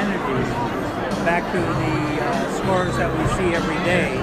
back 1.30 1.46
to 1.54 1.62
the 1.62 2.26
uh, 2.26 2.58
scores 2.58 2.96
that 2.98 3.06
we 3.06 3.22
see 3.38 3.54
every 3.54 3.78
day. 3.86 4.18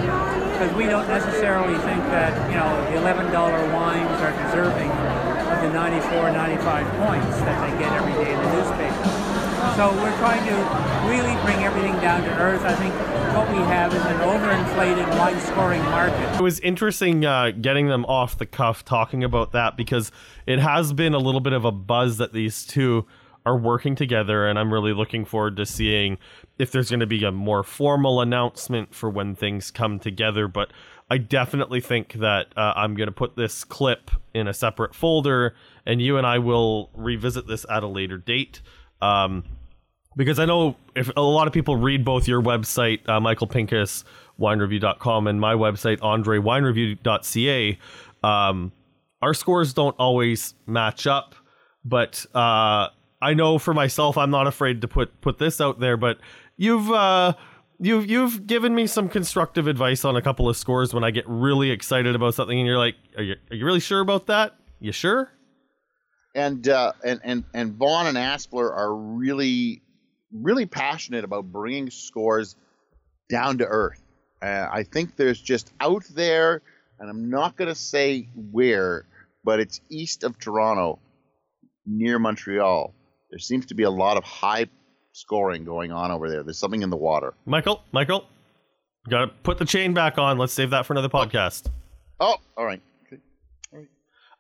Because 0.52 0.76
we 0.76 0.88
don't 0.92 1.08
necessarily 1.08 1.80
think 1.88 2.04
that, 2.12 2.36
you 2.52 2.60
know, 2.60 2.68
the 2.92 3.00
$11 3.00 3.32
wines 3.72 4.20
are 4.20 4.36
deserving 4.44 4.92
of 4.92 5.64
the 5.64 5.72
94, 5.72 6.32
95 6.36 6.84
points 7.08 7.40
that 7.48 7.56
they 7.64 7.80
get 7.80 7.94
every 7.96 8.12
day 8.12 8.34
in 8.36 8.40
the 8.44 8.52
newspaper. 8.60 9.08
So 9.80 9.96
we're 10.04 10.18
trying 10.20 10.44
to 10.52 10.56
really 11.08 11.32
bring 11.48 11.64
everything 11.64 11.96
down 12.04 12.24
to 12.24 12.34
earth. 12.42 12.64
I 12.64 12.76
think 12.76 12.94
what 13.32 13.48
we 13.56 13.64
have 13.72 13.96
is 13.96 14.04
an 14.04 14.20
overinflated 14.28 15.08
wine 15.18 15.40
scoring 15.40 15.84
market. 15.84 16.36
it 16.36 16.42
was 16.42 16.60
interesting 16.60 17.24
uh, 17.24 17.52
getting 17.52 17.88
them 17.88 18.04
off 18.04 18.38
the 18.38 18.46
cuff 18.46 18.84
talking 18.84 19.24
about 19.24 19.54
that 19.54 19.78
because 19.78 20.12
it 20.46 20.60
has 20.60 20.92
been 20.92 21.14
a 21.14 21.20
little 21.20 21.40
bit 21.40 21.54
of 21.54 21.64
a 21.64 21.72
buzz 21.72 22.18
that 22.18 22.34
these 22.34 22.66
two 22.66 23.06
are 23.48 23.58
working 23.58 23.96
together, 23.96 24.46
and 24.46 24.60
I'm 24.60 24.74
really 24.74 24.92
looking 24.92 25.24
forward 25.24 25.56
to 25.56 25.66
seeing 25.66 26.18
if 26.58 26.72
there's 26.72 26.90
going 26.90 27.00
to 27.00 27.08
be 27.08 27.24
a 27.24 27.32
more 27.32 27.64
formal 27.64 28.22
announcement 28.22 28.94
for 28.94 29.10
when 29.10 29.36
things 29.36 29.72
come 29.72 30.00
together. 30.00 30.48
But 30.48 30.72
I 31.10 31.18
definitely 31.18 31.82
think 31.82 32.14
that 32.14 32.48
uh, 32.58 32.74
I'm 32.76 32.96
going 32.96 33.08
to 33.08 33.14
put 33.14 33.36
this 33.36 33.64
clip 33.64 34.12
in 34.34 34.48
a 34.48 34.54
separate 34.54 34.94
folder, 34.94 35.56
and 35.86 36.02
you 36.02 36.18
and 36.18 36.28
I 36.28 36.40
will 36.40 36.90
revisit 36.94 37.48
this 37.48 37.66
at 37.70 37.84
a 37.84 37.88
later 37.88 38.18
date. 38.18 38.62
Um, 39.02 39.44
because 40.18 40.40
I 40.40 40.46
know 40.46 40.76
if 40.96 41.12
a 41.16 41.22
lot 41.22 41.48
of 41.48 41.54
people 41.54 41.76
read 41.76 42.04
both 42.04 42.28
your 42.28 42.42
website, 42.42 43.08
uh, 43.08 43.20
Michael 43.20 43.48
Pinkus, 43.48 44.04
winereview.com, 44.40 45.28
and 45.28 45.40
my 45.40 45.54
website, 45.54 46.00
andrewinereview.ca, 46.00 47.78
um, 48.24 48.72
our 49.22 49.34
scores 49.34 49.74
don't 49.74 49.96
always 50.00 50.56
match 50.66 51.06
up. 51.06 51.36
But 51.86 52.26
uh, 52.34 52.90
I 53.22 53.34
know 53.34 53.60
for 53.60 53.74
myself, 53.74 54.18
I'm 54.18 54.32
not 54.32 54.48
afraid 54.48 54.82
to 54.82 54.88
put 54.88 55.22
put 55.22 55.38
this 55.38 55.62
out 55.62 55.80
there. 55.80 55.98
But 55.98 56.18
you've 56.58 56.92
uh, 56.92 57.34
you've 57.80 58.10
you've 58.10 58.46
given 58.46 58.76
me 58.76 58.88
some 58.88 59.08
constructive 59.08 59.68
advice 59.68 60.04
on 60.04 60.16
a 60.16 60.22
couple 60.22 60.50
of 60.50 60.58
scores 60.58 60.94
when 60.94 61.04
I 61.04 61.12
get 61.12 61.26
really 61.28 61.72
excited 61.72 62.16
about 62.16 62.34
something, 62.34 62.58
and 62.58 62.68
you're 62.68 62.78
like, 62.78 62.96
"Are 63.16 63.24
you 63.24 63.36
are 63.50 63.56
you 63.56 63.66
really 63.66 63.80
sure 63.80 64.02
about 64.02 64.28
that? 64.28 64.56
You 64.80 64.92
sure?" 64.92 65.32
and 66.38 66.68
uh, 66.70 66.94
and 67.04 67.20
and 67.24 67.44
and 67.54 67.74
Vaughn 67.74 68.06
and 68.06 68.16
Aspler 68.16 68.72
are 68.72 68.96
really 68.96 69.82
really 70.32 70.68
passionate 70.68 71.24
about 71.24 71.52
bringing 71.52 71.90
scores 71.90 72.56
down 73.30 73.58
to 73.58 73.66
earth. 73.66 74.02
Uh, 74.42 74.68
I 74.72 74.84
think 74.84 75.16
there's 75.16 75.42
just 75.42 75.74
out 75.80 76.04
there, 76.12 76.62
and 77.00 77.10
I'm 77.10 77.30
not 77.30 77.58
going 77.58 77.70
to 77.70 77.76
say 77.76 78.30
where, 78.52 79.06
but 79.44 79.60
it's 79.60 79.82
east 79.90 80.24
of 80.24 80.38
Toronto, 80.38 81.00
near 81.88 82.20
Montreal. 82.20 82.94
There 83.32 83.40
seems 83.40 83.66
to 83.68 83.74
be 83.74 83.84
a 83.84 83.90
lot 83.90 84.18
of 84.18 84.24
high 84.24 84.68
scoring 85.18 85.64
going 85.64 85.92
on 85.92 86.12
over 86.12 86.30
there. 86.30 86.44
There's 86.44 86.60
something 86.60 86.84
in 86.84 86.92
the 86.92 86.98
water. 86.98 87.34
Michael, 87.46 87.84
Michael, 87.92 88.26
gotta 89.10 89.28
put 89.28 89.58
the 89.58 89.66
chain 89.66 89.94
back 89.94 90.18
on. 90.20 90.38
Let's 90.38 90.54
save 90.54 90.70
that 90.70 90.86
for 90.86 90.94
another 90.94 91.10
podcast. 91.10 91.72
Oh, 92.20 92.36
all 92.56 92.66
right. 92.66 92.82
Okay. 93.08 93.88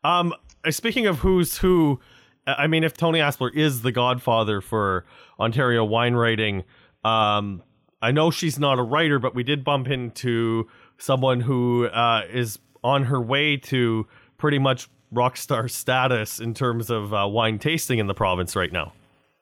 Um, 0.03 0.33
uh, 0.63 0.71
speaking 0.71 1.07
of 1.07 1.19
who's 1.19 1.57
who, 1.57 1.99
uh, 2.45 2.55
I 2.57 2.67
mean, 2.67 2.83
if 2.83 2.95
Tony 2.95 3.19
Aspler 3.19 3.51
is 3.55 3.81
the 3.81 3.91
godfather 3.91 4.61
for 4.61 5.05
Ontario 5.39 5.83
wine 5.83 6.13
writing, 6.13 6.63
um, 7.03 7.63
I 8.01 8.11
know 8.11 8.29
she's 8.29 8.59
not 8.59 8.77
a 8.77 8.83
writer, 8.83 9.17
but 9.17 9.33
we 9.33 9.43
did 9.43 9.63
bump 9.63 9.87
into 9.87 10.67
someone 10.99 11.41
who 11.41 11.87
uh, 11.87 12.21
is 12.31 12.59
on 12.83 13.05
her 13.05 13.19
way 13.19 13.57
to 13.57 14.05
pretty 14.37 14.59
much 14.59 14.89
rock 15.11 15.37
star 15.37 15.67
status 15.67 16.39
in 16.39 16.53
terms 16.53 16.91
of 16.91 17.13
uh, 17.13 17.27
wine 17.27 17.57
tasting 17.57 17.97
in 17.97 18.05
the 18.05 18.13
province 18.13 18.55
right 18.55 18.71
now. 18.71 18.93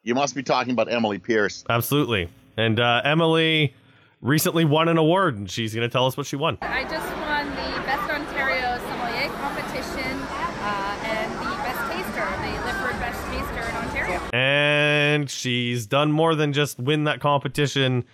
You 0.06 0.14
must 0.14 0.36
be 0.36 0.44
talking 0.44 0.72
about 0.72 0.92
Emily 0.92 1.18
Pearce. 1.18 1.64
Absolutely. 1.68 2.30
And 2.58 2.80
uh, 2.80 3.02
Emily 3.04 3.74
recently 4.22 4.64
won 4.64 4.88
an 4.88 4.98
award, 4.98 5.36
and 5.36 5.50
she's 5.50 5.74
going 5.74 5.88
to 5.88 5.92
tell 5.92 6.06
us 6.06 6.16
what 6.16 6.28
she 6.28 6.36
won. 6.36 6.60
I 6.62 6.84
just 6.84 7.12
won 7.18 7.50
the 7.50 7.82
Best 7.82 8.12
Ontario 8.12 8.78
Sommelier 8.86 9.30
competition 9.30 10.20
uh, 10.22 11.00
and 11.06 11.32
the 11.34 11.56
Best 11.66 11.80
Taster, 11.92 12.28
the 12.38 12.54
Lifford 12.68 13.00
Best 13.00 13.20
Taster 13.26 13.68
in 13.68 13.76
Ontario. 13.88 14.22
And 14.32 15.28
she's 15.28 15.88
done 15.88 16.12
more 16.12 16.36
than 16.36 16.54
just 16.54 16.80
win 16.80 17.06
that 17.06 17.20
competition. 17.20 18.06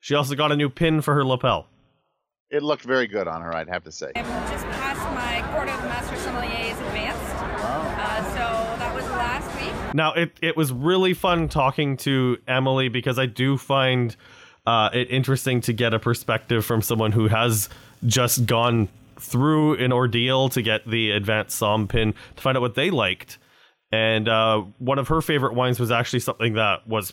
She 0.00 0.14
also 0.14 0.34
got 0.34 0.50
a 0.50 0.56
new 0.56 0.70
pin 0.70 1.02
for 1.02 1.12
her 1.12 1.26
lapel. 1.26 1.66
It 2.48 2.62
looked 2.62 2.84
very 2.84 3.06
good 3.06 3.28
on 3.28 3.42
her, 3.42 3.54
I'd 3.54 3.68
have 3.68 3.84
to 3.84 3.92
say. 3.92 4.12
I've 4.16 4.26
just 4.50 4.64
passed 4.64 5.14
my 5.14 5.46
Court 5.52 5.68
of 5.68 5.84
Master 5.84 6.16
Sommeliers 6.16 6.80
Advanced, 6.86 7.34
uh, 7.36 8.24
so 8.30 8.38
that 8.38 8.70
was 8.70 8.73
last 9.16 9.60
week. 9.60 9.94
Now, 9.94 10.12
it, 10.12 10.32
it 10.42 10.56
was 10.56 10.72
really 10.72 11.14
fun 11.14 11.48
talking 11.48 11.96
to 11.98 12.38
Emily 12.48 12.88
because 12.88 13.18
I 13.18 13.26
do 13.26 13.56
find 13.56 14.14
uh, 14.66 14.90
it 14.92 15.10
interesting 15.10 15.60
to 15.62 15.72
get 15.72 15.94
a 15.94 15.98
perspective 15.98 16.64
from 16.64 16.82
someone 16.82 17.12
who 17.12 17.28
has 17.28 17.68
just 18.06 18.46
gone 18.46 18.88
through 19.16 19.74
an 19.74 19.92
ordeal 19.92 20.48
to 20.50 20.62
get 20.62 20.88
the 20.88 21.10
advanced 21.12 21.60
Somm 21.60 21.88
pin 21.88 22.14
to 22.36 22.42
find 22.42 22.56
out 22.56 22.60
what 22.60 22.74
they 22.74 22.90
liked. 22.90 23.38
And 23.92 24.28
uh, 24.28 24.62
one 24.78 24.98
of 24.98 25.08
her 25.08 25.20
favorite 25.22 25.54
wines 25.54 25.78
was 25.78 25.90
actually 25.90 26.20
something 26.20 26.54
that 26.54 26.86
was 26.88 27.12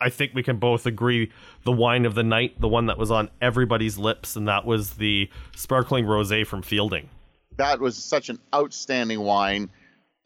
I 0.00 0.10
think 0.10 0.34
we 0.34 0.42
can 0.42 0.56
both 0.56 0.84
agree 0.86 1.30
the 1.62 1.72
wine 1.72 2.06
of 2.06 2.14
the 2.14 2.24
night, 2.24 2.60
the 2.60 2.68
one 2.68 2.86
that 2.86 2.98
was 2.98 3.10
on 3.10 3.30
everybody's 3.40 3.96
lips, 3.96 4.34
and 4.34 4.48
that 4.48 4.64
was 4.64 4.94
the 4.94 5.30
sparkling 5.54 6.06
rosé 6.06 6.44
from 6.44 6.62
Fielding. 6.62 7.08
That 7.56 7.78
was 7.78 7.96
such 7.96 8.28
an 8.28 8.40
outstanding 8.54 9.20
wine. 9.20 9.70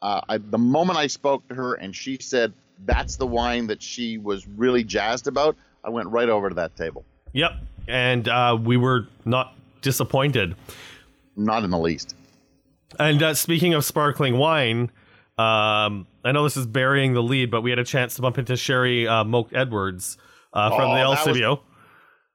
Uh, 0.01 0.21
I, 0.27 0.37
the 0.37 0.57
moment 0.57 0.97
I 0.97 1.07
spoke 1.07 1.47
to 1.49 1.55
her 1.55 1.75
and 1.75 1.95
she 1.95 2.17
said 2.19 2.53
that's 2.85 3.17
the 3.17 3.27
wine 3.27 3.67
that 3.67 3.81
she 3.81 4.17
was 4.17 4.47
really 4.47 4.83
jazzed 4.83 5.27
about, 5.27 5.55
I 5.83 5.89
went 5.89 6.07
right 6.09 6.29
over 6.29 6.49
to 6.49 6.55
that 6.55 6.75
table. 6.75 7.05
Yep, 7.33 7.51
and 7.87 8.27
uh, 8.27 8.57
we 8.61 8.77
were 8.77 9.07
not 9.25 9.53
disappointed. 9.81 10.55
Not 11.35 11.63
in 11.63 11.69
the 11.69 11.77
least. 11.77 12.15
And 12.99 13.21
uh, 13.21 13.33
speaking 13.35 13.73
of 13.73 13.85
sparkling 13.85 14.37
wine, 14.37 14.91
um, 15.37 16.07
I 16.25 16.31
know 16.33 16.43
this 16.43 16.57
is 16.57 16.65
burying 16.65 17.13
the 17.13 17.23
lead, 17.23 17.49
but 17.51 17.61
we 17.61 17.69
had 17.69 17.79
a 17.79 17.85
chance 17.85 18.15
to 18.15 18.21
bump 18.21 18.37
into 18.37 18.57
Shari 18.57 19.07
uh, 19.07 19.23
Mogk-Edwards 19.23 20.17
uh, 20.53 20.69
from 20.69 20.81
Oh, 20.89 20.93
the 20.93 21.15
that 21.15 21.49
was- 21.49 21.59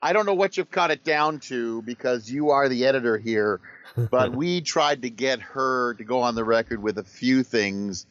I 0.03 0.13
don't 0.13 0.27
know 0.27 0.35
what 0.35 0.57
you've 0.57 0.71
cut 0.71 0.91
it 0.91 1.05
down 1.05 1.41
to 1.41 1.83
because 1.83 2.31
you 2.31 2.51
are 2.51 2.69
the 2.69 2.87
editor 2.87 3.17
here, 3.19 3.61
but 4.11 4.35
we 4.35 4.61
tried 4.61 5.03
to 5.03 5.11
get 5.11 5.41
her 5.41 5.95
to 5.95 6.05
go 6.05 6.21
on 6.21 6.35
the 6.35 6.45
record 6.45 6.83
with 6.83 6.99
a 6.99 7.05
few 7.05 7.43
things. 7.43 8.07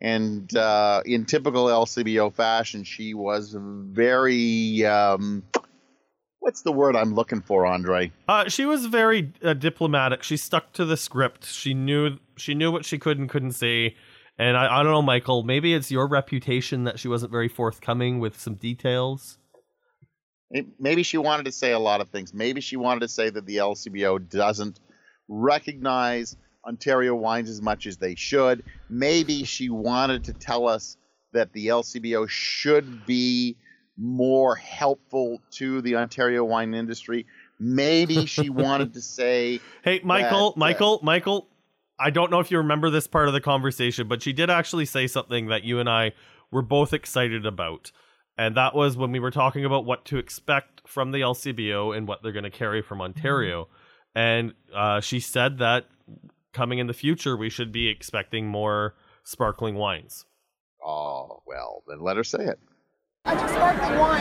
And 0.00 0.54
uh, 0.56 1.02
in 1.06 1.24
typical 1.24 1.66
LCBO 1.66 2.34
fashion, 2.34 2.84
she 2.84 3.14
was 3.14 3.56
very. 3.58 4.84
Um, 4.84 5.44
what's 6.40 6.62
the 6.62 6.72
word 6.72 6.94
I'm 6.94 7.14
looking 7.14 7.40
for, 7.40 7.64
Andre? 7.64 8.12
Uh, 8.28 8.48
she 8.48 8.66
was 8.66 8.86
very 8.86 9.32
uh, 9.42 9.54
diplomatic. 9.54 10.22
She 10.22 10.36
stuck 10.36 10.72
to 10.74 10.84
the 10.84 10.96
script. 10.96 11.46
She 11.46 11.74
knew 11.74 12.18
she 12.36 12.54
knew 12.54 12.70
what 12.70 12.84
she 12.84 12.98
could 12.98 13.18
and 13.18 13.28
couldn't 13.28 13.52
say. 13.52 13.96
And 14.36 14.56
I, 14.56 14.80
I 14.80 14.82
don't 14.82 14.92
know, 14.92 15.02
Michael. 15.02 15.42
Maybe 15.42 15.74
it's 15.74 15.90
your 15.90 16.06
reputation 16.08 16.84
that 16.84 16.98
she 16.98 17.08
wasn't 17.08 17.30
very 17.32 17.48
forthcoming 17.48 18.18
with 18.18 18.38
some 18.38 18.54
details. 18.54 19.38
Maybe 20.78 21.02
she 21.02 21.18
wanted 21.18 21.46
to 21.46 21.52
say 21.52 21.72
a 21.72 21.78
lot 21.78 22.00
of 22.00 22.10
things. 22.10 22.34
Maybe 22.34 22.60
she 22.60 22.76
wanted 22.76 23.00
to 23.00 23.08
say 23.08 23.30
that 23.30 23.46
the 23.46 23.56
LCBO 23.56 24.28
doesn't 24.28 24.78
recognize 25.28 26.36
Ontario 26.66 27.14
wines 27.14 27.50
as 27.50 27.60
much 27.60 27.86
as 27.86 27.98
they 27.98 28.14
should. 28.14 28.64
Maybe 28.88 29.44
she 29.44 29.68
wanted 29.68 30.24
to 30.24 30.32
tell 30.32 30.66
us 30.68 30.96
that 31.32 31.52
the 31.52 31.68
LCBO 31.68 32.28
should 32.28 33.04
be 33.06 33.56
more 33.96 34.56
helpful 34.56 35.40
to 35.52 35.80
the 35.82 35.96
Ontario 35.96 36.44
wine 36.44 36.74
industry. 36.74 37.26
Maybe 37.58 38.26
she 38.26 38.48
wanted 38.50 38.94
to 38.94 39.02
say, 39.02 39.60
Hey, 39.82 40.00
Michael, 40.02 40.50
that, 40.52 40.56
uh, 40.56 40.60
Michael, 40.60 41.00
Michael. 41.02 41.48
I 41.96 42.10
don't 42.10 42.30
know 42.30 42.40
if 42.40 42.50
you 42.50 42.58
remember 42.58 42.90
this 42.90 43.06
part 43.06 43.28
of 43.28 43.34
the 43.34 43.40
conversation, 43.40 44.08
but 44.08 44.20
she 44.20 44.32
did 44.32 44.50
actually 44.50 44.84
say 44.84 45.06
something 45.06 45.46
that 45.46 45.62
you 45.62 45.78
and 45.78 45.88
I 45.88 46.12
were 46.50 46.62
both 46.62 46.92
excited 46.92 47.46
about. 47.46 47.92
And 48.36 48.56
that 48.56 48.74
was 48.74 48.96
when 48.96 49.12
we 49.12 49.20
were 49.20 49.30
talking 49.30 49.64
about 49.64 49.84
what 49.84 50.04
to 50.06 50.18
expect 50.18 50.82
from 50.88 51.12
the 51.12 51.20
LCBO 51.20 51.96
and 51.96 52.08
what 52.08 52.20
they're 52.20 52.32
going 52.32 52.42
to 52.42 52.50
carry 52.50 52.82
from 52.82 53.00
Ontario. 53.00 53.68
And 54.14 54.54
uh, 54.74 55.00
she 55.00 55.20
said 55.20 55.58
that 55.58 55.86
coming 56.52 56.78
in 56.78 56.86
the 56.86 56.94
future, 56.94 57.36
we 57.36 57.50
should 57.50 57.72
be 57.72 57.88
expecting 57.88 58.46
more 58.46 58.94
sparkling 59.24 59.74
wines. 59.74 60.24
oh, 60.84 61.42
well, 61.46 61.82
then 61.88 62.00
let 62.00 62.16
her 62.16 62.24
say 62.24 62.44
it. 62.44 62.58
I 63.24 63.34
think 63.34 63.48
sparkling 63.48 63.98
wine 63.98 64.20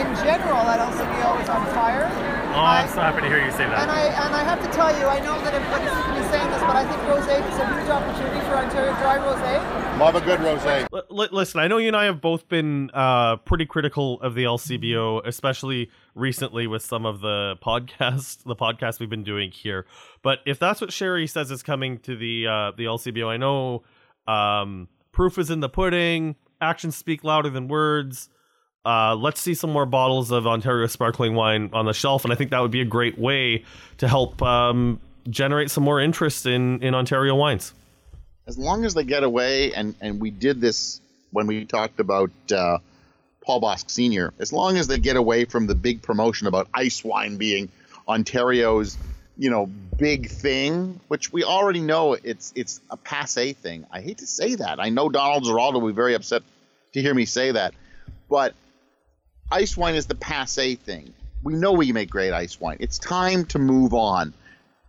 in 0.00 0.08
general 0.24 0.64
at 0.64 0.80
LCBO 0.80 1.42
is 1.42 1.48
on 1.52 1.66
fire. 1.76 2.08
Oh, 2.56 2.64
I'm 2.64 2.88
so 2.88 3.00
happy 3.00 3.20
to 3.20 3.28
hear 3.28 3.44
you 3.44 3.52
say 3.52 3.68
that. 3.68 3.84
And 3.84 3.90
I 3.92 4.08
and 4.08 4.32
I 4.34 4.42
have 4.44 4.60
to 4.64 4.70
tell 4.72 4.88
you, 4.88 5.04
I 5.04 5.20
know 5.20 5.36
that 5.44 5.52
everybody's 5.52 5.92
been 6.16 6.28
saying 6.32 6.48
this, 6.48 6.64
but 6.64 6.76
I 6.76 6.84
think 6.88 7.00
rosé 7.08 7.40
is 7.44 7.58
a 7.60 7.66
huge 7.76 7.88
opportunity 7.92 8.40
for 8.48 8.56
Ontario 8.56 8.92
dry 9.04 9.20
rosé. 9.20 9.56
Love 10.02 10.16
a 10.16 10.20
good 10.20 10.40
rosé. 10.40 10.84
L- 10.92 11.04
li- 11.10 11.28
listen, 11.30 11.60
I 11.60 11.68
know 11.68 11.78
you 11.78 11.86
and 11.86 11.96
I 11.96 12.06
have 12.06 12.20
both 12.20 12.48
been 12.48 12.90
uh, 12.92 13.36
pretty 13.36 13.66
critical 13.66 14.20
of 14.20 14.34
the 14.34 14.42
LCBO, 14.42 15.24
especially 15.24 15.92
recently 16.16 16.66
with 16.66 16.82
some 16.82 17.06
of 17.06 17.20
the 17.20 17.54
podcasts, 17.64 18.42
the 18.42 18.56
podcasts 18.56 18.98
we've 18.98 19.08
been 19.08 19.22
doing 19.22 19.52
here. 19.52 19.86
But 20.22 20.40
if 20.44 20.58
that's 20.58 20.80
what 20.80 20.92
Shari 20.92 21.28
says 21.28 21.52
is 21.52 21.62
coming 21.62 21.98
to 21.98 22.16
the 22.16 22.48
uh, 22.48 22.72
the 22.76 22.86
LCBO, 22.86 23.28
I 23.28 23.36
know 23.36 23.84
um, 24.26 24.88
proof 25.12 25.38
is 25.38 25.50
in 25.50 25.60
the 25.60 25.68
pudding. 25.68 26.34
Actions 26.60 26.96
speak 26.96 27.22
louder 27.22 27.48
than 27.48 27.68
words. 27.68 28.28
Uh, 28.84 29.14
let's 29.14 29.40
see 29.40 29.54
some 29.54 29.70
more 29.70 29.86
bottles 29.86 30.32
of 30.32 30.48
Ontario 30.48 30.88
sparkling 30.88 31.36
wine 31.36 31.70
on 31.72 31.86
the 31.86 31.94
shelf, 31.94 32.24
and 32.24 32.32
I 32.32 32.36
think 32.36 32.50
that 32.50 32.58
would 32.58 32.72
be 32.72 32.80
a 32.80 32.84
great 32.84 33.20
way 33.20 33.62
to 33.98 34.08
help 34.08 34.42
um, 34.42 35.00
generate 35.30 35.70
some 35.70 35.84
more 35.84 36.00
interest 36.00 36.44
in 36.44 36.82
in 36.82 36.92
Ontario 36.92 37.36
wines. 37.36 37.72
As 38.46 38.58
long 38.58 38.84
as 38.84 38.94
they 38.94 39.04
get 39.04 39.22
away, 39.22 39.72
and 39.72 39.94
and 40.00 40.20
we 40.20 40.30
did 40.30 40.60
this 40.60 41.00
when 41.30 41.46
we 41.46 41.64
talked 41.64 42.00
about 42.00 42.30
uh, 42.50 42.78
Paul 43.44 43.60
Bosc 43.60 43.90
Senior. 43.90 44.32
As 44.38 44.52
long 44.52 44.76
as 44.76 44.86
they 44.86 44.98
get 44.98 45.16
away 45.16 45.44
from 45.44 45.66
the 45.66 45.74
big 45.74 46.02
promotion 46.02 46.46
about 46.46 46.68
ice 46.74 47.04
wine 47.04 47.36
being 47.36 47.68
Ontario's, 48.08 48.96
you 49.36 49.50
know, 49.50 49.66
big 49.66 50.28
thing, 50.28 51.00
which 51.08 51.32
we 51.32 51.44
already 51.44 51.80
know 51.80 52.14
it's 52.14 52.52
it's 52.56 52.80
a 52.90 52.96
passe 52.96 53.52
thing. 53.52 53.86
I 53.90 54.00
hate 54.00 54.18
to 54.18 54.26
say 54.26 54.56
that. 54.56 54.80
I 54.80 54.88
know 54.88 55.08
Donald 55.08 55.44
Ziraldo 55.44 55.80
will 55.80 55.88
be 55.88 55.94
very 55.94 56.14
upset 56.14 56.42
to 56.94 57.00
hear 57.00 57.14
me 57.14 57.24
say 57.24 57.52
that, 57.52 57.74
but 58.28 58.54
ice 59.50 59.76
wine 59.76 59.94
is 59.94 60.06
the 60.06 60.14
passe 60.14 60.74
thing. 60.76 61.12
We 61.42 61.54
know 61.54 61.72
we 61.72 61.92
make 61.92 62.10
great 62.10 62.32
ice 62.32 62.60
wine. 62.60 62.76
It's 62.80 62.98
time 62.98 63.46
to 63.46 63.58
move 63.58 63.94
on. 63.94 64.34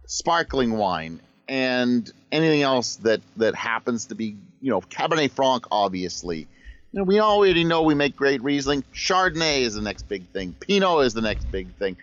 Sparkling 0.06 0.78
wine 0.78 1.22
and 1.48 2.12
anything 2.34 2.64
else 2.64 2.98
that 2.98 3.22
that 3.38 3.56
happens 3.56 4.08
to 4.08 4.16
be, 4.16 4.36
you 4.60 4.72
know, 4.72 4.82
Cabernet 4.82 5.32
Franc, 5.32 5.66
obviously. 5.72 6.48
You 6.92 7.00
know, 7.00 7.04
we 7.04 7.20
already 7.20 7.64
know 7.64 7.84
we 7.84 7.96
make 7.96 8.16
great 8.16 8.44
Riesling. 8.44 8.84
Chardonnay 8.94 9.62
is 9.62 9.76
the 9.76 9.82
next 9.82 10.04
big 10.04 10.28
thing. 10.30 10.54
Pinot 10.60 11.06
is 11.06 11.14
the 11.14 11.22
next 11.22 11.50
big 11.52 11.74
thing. 11.76 11.96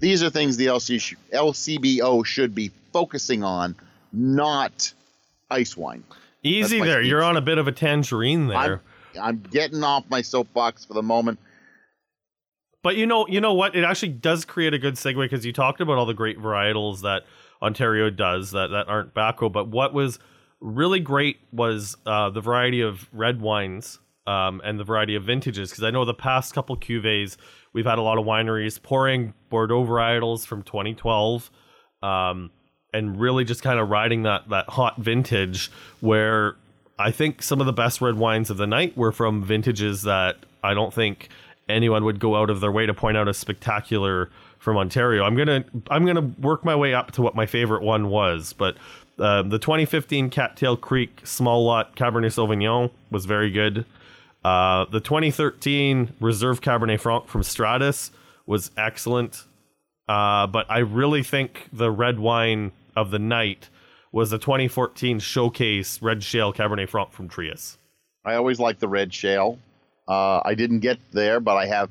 These 0.00 0.22
are 0.22 0.30
things 0.30 0.56
the 0.56 0.66
LC 0.66 1.00
sh- 1.00 1.14
LCBO 1.32 2.26
should 2.26 2.54
be 2.54 2.70
focusing 2.92 3.42
on, 3.44 3.74
not 4.12 4.92
ice 5.50 5.76
wine. 5.76 6.04
Easy 6.42 6.80
there. 6.80 7.00
speech. 7.00 7.10
You're 7.10 7.22
on 7.22 7.36
a 7.36 7.40
bit 7.40 7.56
of 7.58 7.68
a 7.68 7.72
tangerine 7.72 8.48
there. 8.48 8.82
I'm, 9.14 9.22
I'm 9.22 9.38
getting 9.38 9.82
off 9.82 10.04
my 10.10 10.20
soapbox 10.20 10.84
for 10.84 10.94
the 10.94 11.02
moment. 11.02 11.38
But 12.82 12.96
you 12.96 13.06
know, 13.06 13.26
you 13.26 13.40
know 13.40 13.54
what? 13.54 13.74
It 13.74 13.82
actually 13.84 14.10
does 14.10 14.44
create 14.44 14.74
a 14.74 14.78
good 14.78 14.94
segue 14.94 15.24
because 15.24 15.46
you 15.46 15.54
talked 15.54 15.80
about 15.80 15.96
all 15.96 16.04
the 16.04 16.12
great 16.12 16.38
varietals 16.38 17.00
that 17.00 17.24
Ontario 17.64 18.10
does 18.10 18.50
that 18.52 18.70
that 18.70 18.88
aren't 18.88 19.14
Baco. 19.14 19.50
But 19.50 19.68
what 19.68 19.94
was 19.94 20.18
really 20.60 21.00
great 21.00 21.38
was 21.52 21.96
uh, 22.06 22.30
the 22.30 22.40
variety 22.40 22.80
of 22.80 23.08
red 23.12 23.40
wines 23.40 23.98
um, 24.26 24.60
and 24.64 24.78
the 24.78 24.84
variety 24.84 25.14
of 25.14 25.24
vintages. 25.24 25.70
Because 25.70 25.84
I 25.84 25.90
know 25.90 26.04
the 26.04 26.14
past 26.14 26.54
couple 26.54 26.76
cuvées, 26.76 27.36
we've 27.72 27.86
had 27.86 27.98
a 27.98 28.02
lot 28.02 28.18
of 28.18 28.24
wineries 28.24 28.80
pouring 28.80 29.34
Bordeaux 29.50 29.84
varietals 29.84 30.46
from 30.46 30.62
2012. 30.62 31.50
Um, 32.02 32.50
and 32.92 33.18
really 33.20 33.44
just 33.44 33.62
kind 33.62 33.80
of 33.80 33.90
riding 33.90 34.22
that 34.22 34.48
that 34.48 34.68
hot 34.70 34.96
vintage 34.98 35.70
where 36.00 36.56
I 36.98 37.10
think 37.10 37.42
some 37.42 37.60
of 37.60 37.66
the 37.66 37.72
best 37.72 38.00
red 38.00 38.16
wines 38.16 38.50
of 38.50 38.56
the 38.56 38.68
night 38.68 38.96
were 38.96 39.10
from 39.10 39.42
vintages 39.42 40.02
that 40.02 40.36
I 40.62 40.74
don't 40.74 40.94
think 40.94 41.28
anyone 41.68 42.04
would 42.04 42.20
go 42.20 42.36
out 42.36 42.50
of 42.50 42.60
their 42.60 42.70
way 42.70 42.86
to 42.86 42.94
point 42.94 43.16
out 43.16 43.28
as 43.28 43.36
spectacular 43.36 44.30
from 44.64 44.78
Ontario. 44.78 45.24
I'm 45.24 45.36
gonna 45.36 45.64
I'm 45.90 46.06
gonna 46.06 46.32
work 46.40 46.64
my 46.64 46.74
way 46.74 46.94
up 46.94 47.12
to 47.12 47.22
what 47.22 47.36
my 47.36 47.44
favorite 47.44 47.82
one 47.82 48.08
was, 48.08 48.54
but 48.54 48.76
uh, 49.18 49.42
the 49.42 49.58
2015 49.58 50.30
Cattail 50.30 50.76
Creek 50.76 51.20
Small 51.22 51.64
Lot 51.64 51.94
Cabernet 51.94 52.32
Sauvignon 52.32 52.90
was 53.10 53.26
very 53.26 53.50
good. 53.50 53.84
Uh, 54.42 54.86
the 54.86 55.00
2013 55.00 56.14
Reserve 56.18 56.62
Cabernet 56.62 56.98
Franc 56.98 57.28
from 57.28 57.42
Stratus 57.42 58.10
was 58.46 58.70
excellent. 58.76 59.44
Uh, 60.08 60.46
but 60.46 60.66
I 60.70 60.78
really 60.78 61.22
think 61.22 61.68
the 61.72 61.90
red 61.90 62.18
wine 62.18 62.72
of 62.96 63.10
the 63.10 63.18
night 63.18 63.68
was 64.12 64.30
the 64.30 64.38
2014 64.38 65.18
Showcase 65.18 66.00
Red 66.02 66.22
Shale 66.22 66.52
Cabernet 66.52 66.88
Franc 66.88 67.12
from 67.12 67.28
Trius. 67.28 67.76
I 68.24 68.34
always 68.34 68.58
like 68.58 68.78
the 68.78 68.88
red 68.88 69.12
shale. 69.12 69.58
Uh, 70.08 70.40
I 70.44 70.54
didn't 70.54 70.80
get 70.80 70.98
there, 71.12 71.40
but 71.40 71.56
I 71.56 71.66
have 71.66 71.90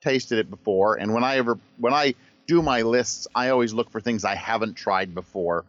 tasted 0.00 0.38
it 0.38 0.50
before. 0.50 0.96
And 0.96 1.12
when 1.14 1.24
I 1.24 1.36
ever 1.36 1.58
when 1.78 1.92
I 1.94 2.14
do 2.46 2.62
my 2.62 2.82
lists, 2.82 3.26
I 3.34 3.50
always 3.50 3.72
look 3.72 3.90
for 3.90 4.00
things 4.00 4.24
I 4.24 4.34
haven't 4.34 4.74
tried 4.74 5.14
before. 5.14 5.64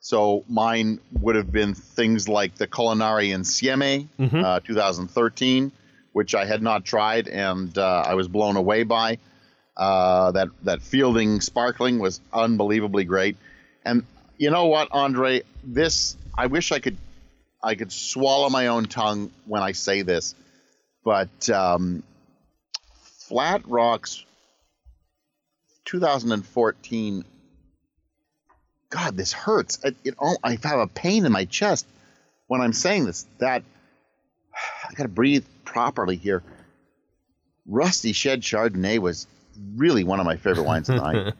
So 0.00 0.44
mine 0.48 1.00
would 1.20 1.34
have 1.36 1.50
been 1.50 1.74
things 1.74 2.28
like 2.28 2.54
the 2.56 2.66
Culinary 2.66 3.28
Insieme, 3.30 4.08
Mhm. 4.18 4.44
uh, 4.44 4.60
2013, 4.60 5.72
which 6.12 6.34
I 6.34 6.44
had 6.44 6.62
not 6.62 6.84
tried 6.84 7.28
and 7.28 7.76
uh, 7.76 8.04
I 8.06 8.14
was 8.14 8.28
blown 8.28 8.56
away 8.56 8.82
by. 8.84 9.18
Uh, 9.76 10.30
that 10.32 10.48
that 10.62 10.80
Fielding 10.82 11.40
Sparkling 11.40 11.98
was 11.98 12.20
unbelievably 12.32 13.04
great. 13.04 13.36
And 13.84 14.04
you 14.38 14.50
know 14.50 14.66
what, 14.66 14.88
Andre? 14.90 15.42
This 15.64 16.16
I 16.36 16.46
wish 16.46 16.72
I 16.72 16.78
could 16.78 16.96
I 17.62 17.74
could 17.74 17.92
swallow 17.92 18.48
my 18.48 18.68
own 18.68 18.84
tongue 18.84 19.30
when 19.46 19.62
I 19.62 19.72
say 19.72 20.02
this, 20.02 20.34
but 21.04 21.50
um, 21.50 22.02
Flat 23.28 23.62
Rocks 23.66 24.24
2014. 25.86 27.24
God, 28.88 29.16
this 29.16 29.32
hurts. 29.32 29.84
It, 29.84 29.96
it 30.04 30.14
all, 30.18 30.38
I 30.44 30.58
have 30.62 30.78
a 30.78 30.86
pain 30.86 31.26
in 31.26 31.32
my 31.32 31.44
chest 31.44 31.86
when 32.46 32.60
I'm 32.60 32.72
saying 32.72 33.06
this. 33.06 33.26
That 33.38 33.64
I 34.88 34.94
got 34.94 35.04
to 35.04 35.08
breathe 35.08 35.44
properly 35.64 36.16
here. 36.16 36.42
Rusty 37.66 38.12
Shed 38.12 38.42
Chardonnay 38.42 39.00
was 39.00 39.26
really 39.74 40.04
one 40.04 40.20
of 40.20 40.26
my 40.26 40.36
favorite 40.36 40.64
wines 40.64 40.88
of 40.88 40.96
tonight. 40.96 41.34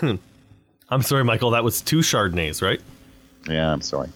I'm 0.88 1.02
sorry, 1.02 1.24
Michael. 1.24 1.50
That 1.50 1.64
was 1.64 1.82
two 1.82 1.98
Chardonnays, 1.98 2.62
right? 2.62 2.80
Yeah, 3.46 3.70
I'm 3.70 3.82
sorry. 3.82 4.08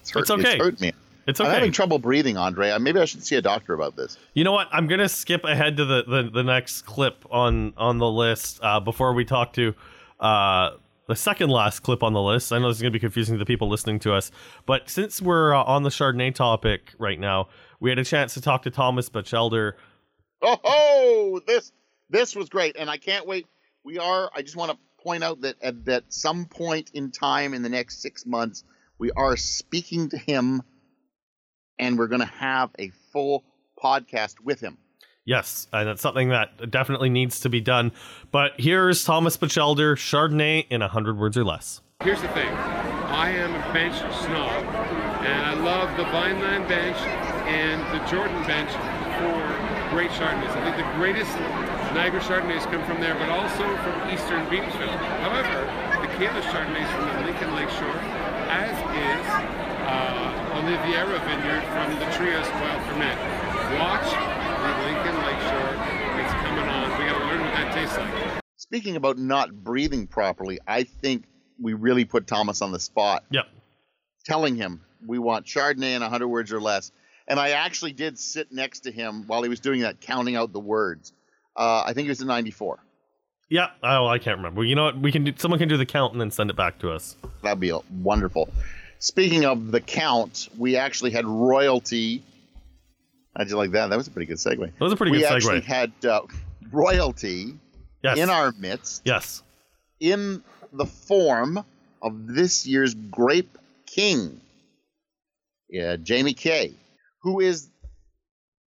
It's, 0.00 0.10
hurt, 0.10 0.20
It's 0.20 0.30
okay. 0.30 0.56
It's 0.56 0.62
hurt 0.62 0.80
me. 0.80 0.92
It's 1.28 1.40
I'm 1.40 1.46
having 1.46 1.72
trouble 1.72 1.98
breathing, 1.98 2.38
Andre. 2.38 2.76
Maybe 2.78 2.98
I 2.98 3.04
should 3.04 3.22
see 3.22 3.36
a 3.36 3.42
doctor 3.42 3.74
about 3.74 3.96
this. 3.96 4.16
You 4.32 4.44
know 4.44 4.52
what? 4.52 4.66
I'm 4.72 4.86
gonna 4.86 5.10
skip 5.10 5.44
ahead 5.44 5.76
to 5.76 5.84
the 5.84 6.02
the, 6.04 6.30
the 6.32 6.42
next 6.42 6.82
clip 6.82 7.24
on 7.30 7.74
on 7.76 7.98
the 7.98 8.10
list 8.10 8.60
uh, 8.62 8.80
before 8.80 9.12
we 9.12 9.26
talk 9.26 9.52
to 9.52 9.74
uh, 10.20 10.70
the 11.06 11.14
second 11.14 11.50
last 11.50 11.80
clip 11.80 12.02
on 12.02 12.14
the 12.14 12.22
list. 12.22 12.50
I 12.50 12.58
know 12.58 12.68
this 12.68 12.78
is 12.78 12.82
gonna 12.82 12.92
be 12.92 12.98
confusing 12.98 13.34
to 13.34 13.38
the 13.38 13.44
people 13.44 13.68
listening 13.68 13.98
to 14.00 14.14
us, 14.14 14.30
but 14.64 14.88
since 14.88 15.20
we're 15.20 15.54
uh, 15.54 15.62
on 15.64 15.82
the 15.82 15.90
Chardonnay 15.90 16.34
topic 16.34 16.94
right 16.98 17.20
now, 17.20 17.48
we 17.78 17.90
had 17.90 17.98
a 17.98 18.04
chance 18.04 18.32
to 18.34 18.40
talk 18.40 18.62
to 18.62 18.70
Thomas 18.70 19.10
Batchelder. 19.10 19.76
Oh, 20.40 21.40
this 21.46 21.72
this 22.08 22.34
was 22.34 22.48
great, 22.48 22.76
and 22.78 22.88
I 22.88 22.96
can't 22.96 23.26
wait. 23.26 23.46
We 23.84 23.98
are. 23.98 24.30
I 24.34 24.40
just 24.40 24.56
want 24.56 24.72
to 24.72 24.78
point 25.02 25.22
out 25.22 25.42
that 25.42 25.56
at 25.62 25.84
that 25.84 26.04
some 26.08 26.46
point 26.46 26.90
in 26.94 27.10
time 27.10 27.52
in 27.52 27.60
the 27.60 27.68
next 27.68 28.00
six 28.00 28.24
months, 28.24 28.64
we 28.98 29.10
are 29.10 29.36
speaking 29.36 30.08
to 30.08 30.16
him, 30.16 30.62
and 31.78 31.98
we're 31.98 32.08
going 32.08 32.20
to 32.20 32.26
have 32.26 32.70
a 32.78 32.90
full 33.12 33.44
podcast 33.82 34.40
with 34.40 34.60
him. 34.60 34.78
Yes, 35.24 35.66
and 35.74 35.88
it's 35.90 36.00
something 36.00 36.30
that 36.30 36.70
definitely 36.70 37.10
needs 37.10 37.40
to 37.40 37.50
be 37.50 37.60
done. 37.60 37.92
But 38.32 38.52
here's 38.56 39.04
Thomas 39.04 39.36
Batchelder, 39.36 39.94
Chardonnay 39.94 40.66
in 40.70 40.80
hundred 40.80 41.18
words 41.18 41.36
or 41.36 41.44
less. 41.44 41.82
Here's 42.02 42.22
the 42.22 42.28
thing 42.28 42.48
I 42.48 43.30
am 43.30 43.54
a 43.54 43.72
bench 43.74 43.96
snob, 43.96 44.64
and 45.24 45.44
I 45.44 45.52
love 45.52 45.94
the 45.98 46.04
Vineland 46.04 46.66
bench 46.66 46.96
and 47.44 47.80
the 47.92 48.04
Jordan 48.06 48.42
bench 48.46 48.70
for 49.20 49.94
great 49.94 50.10
Chardonnays. 50.12 50.48
I 50.56 50.64
think 50.64 50.76
the 50.76 50.96
greatest 50.96 51.32
Niagara 51.92 52.20
Chardonnays 52.20 52.64
come 52.70 52.84
from 52.86 53.00
there, 53.00 53.14
but 53.14 53.28
also 53.28 53.64
from 53.82 54.10
eastern 54.10 54.46
Beamsville. 54.46 54.96
However, 55.20 55.87
the 56.18 56.24
Kayla 56.24 56.42
Chardonnays 56.50 56.90
from 56.96 57.06
the 57.06 57.26
Lincoln 57.26 57.54
Lake 57.54 57.70
Shore, 57.70 57.98
as 58.50 58.76
is 58.76 59.26
uh, 59.86 60.50
Oliviera 60.56 61.24
Vineyard 61.24 61.62
from 61.72 61.94
the 62.00 62.06
Trius 62.16 62.48
Wild 62.54 62.82
Ferment. 62.88 63.20
Watch 63.78 64.10
the 64.10 64.72
Lincoln 64.82 65.16
Lake 65.24 65.40
Shore. 65.46 65.74
It's 66.18 66.32
coming 66.42 66.68
on. 66.68 66.90
We 66.98 67.06
got 67.06 67.18
to 67.18 67.24
learn 67.24 67.40
what 67.40 67.52
that 67.54 67.72
tastes 67.72 67.96
like. 67.96 68.42
Speaking 68.56 68.96
about 68.96 69.16
not 69.16 69.52
breathing 69.62 70.08
properly, 70.08 70.58
I 70.66 70.82
think 70.82 71.24
we 71.60 71.74
really 71.74 72.04
put 72.04 72.26
Thomas 72.26 72.62
on 72.62 72.72
the 72.72 72.80
spot. 72.80 73.24
Yep. 73.30 73.46
Telling 74.24 74.56
him 74.56 74.80
we 75.06 75.20
want 75.20 75.46
Chardonnay 75.46 75.94
in 75.94 76.02
100 76.02 76.26
words 76.26 76.52
or 76.52 76.60
less. 76.60 76.90
And 77.28 77.38
I 77.38 77.50
actually 77.50 77.92
did 77.92 78.18
sit 78.18 78.50
next 78.50 78.80
to 78.80 78.90
him 78.90 79.24
while 79.28 79.44
he 79.44 79.48
was 79.48 79.60
doing 79.60 79.82
that, 79.82 80.00
counting 80.00 80.34
out 80.34 80.52
the 80.52 80.58
words. 80.58 81.12
Uh, 81.54 81.84
I 81.86 81.92
think 81.92 82.06
it 82.06 82.10
was 82.10 82.20
in 82.20 82.26
94. 82.26 82.80
Yeah. 83.50 83.70
Oh, 83.82 84.06
I 84.06 84.18
can't 84.18 84.36
remember. 84.36 84.64
You 84.64 84.74
know 84.74 84.84
what? 84.84 84.98
We 84.98 85.10
can 85.12 85.24
do. 85.24 85.32
Someone 85.36 85.58
can 85.58 85.68
do 85.68 85.76
the 85.76 85.86
count 85.86 86.12
and 86.12 86.20
then 86.20 86.30
send 86.30 86.50
it 86.50 86.56
back 86.56 86.78
to 86.80 86.90
us. 86.90 87.16
That'd 87.42 87.60
be 87.60 87.72
wonderful. 88.02 88.48
Speaking 88.98 89.44
of 89.44 89.70
the 89.70 89.80
count, 89.80 90.48
we 90.58 90.76
actually 90.76 91.10
had 91.12 91.24
royalty. 91.24 92.22
How'd 93.36 93.48
you 93.48 93.56
like 93.56 93.70
that? 93.72 93.88
That 93.90 93.96
was 93.96 94.08
a 94.08 94.10
pretty 94.10 94.26
good 94.26 94.38
segue. 94.38 94.58
That 94.60 94.80
was 94.80 94.92
a 94.92 94.96
pretty 94.96 95.12
we 95.12 95.18
good 95.20 95.28
segue. 95.30 95.30
We 95.30 95.36
actually 95.36 95.60
had 95.60 95.92
uh, 96.04 96.22
royalty 96.72 97.54
Yes. 98.02 98.18
in 98.18 98.30
our 98.30 98.52
midst. 98.58 99.02
Yes. 99.04 99.42
In 100.00 100.42
the 100.72 100.86
form 100.86 101.64
of 102.02 102.26
this 102.28 102.66
year's 102.66 102.94
Grape 102.94 103.56
King, 103.86 104.40
yeah, 105.68 105.96
Jamie 105.96 106.34
Quai, 106.34 106.72
who 107.22 107.40
is 107.40 107.68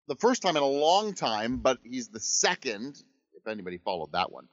the 0.08 0.16
first 0.16 0.42
time 0.42 0.56
in 0.56 0.63
a 0.63 0.68
long 0.68 1.13
time, 1.13 1.58
but 1.58 1.78
he's 1.84 2.08
the 2.08 2.20
second, 2.22 3.02
if 3.36 3.48
anybody 3.48 3.78
followed 3.80 4.12
that 4.13 4.32
one, 4.32 4.48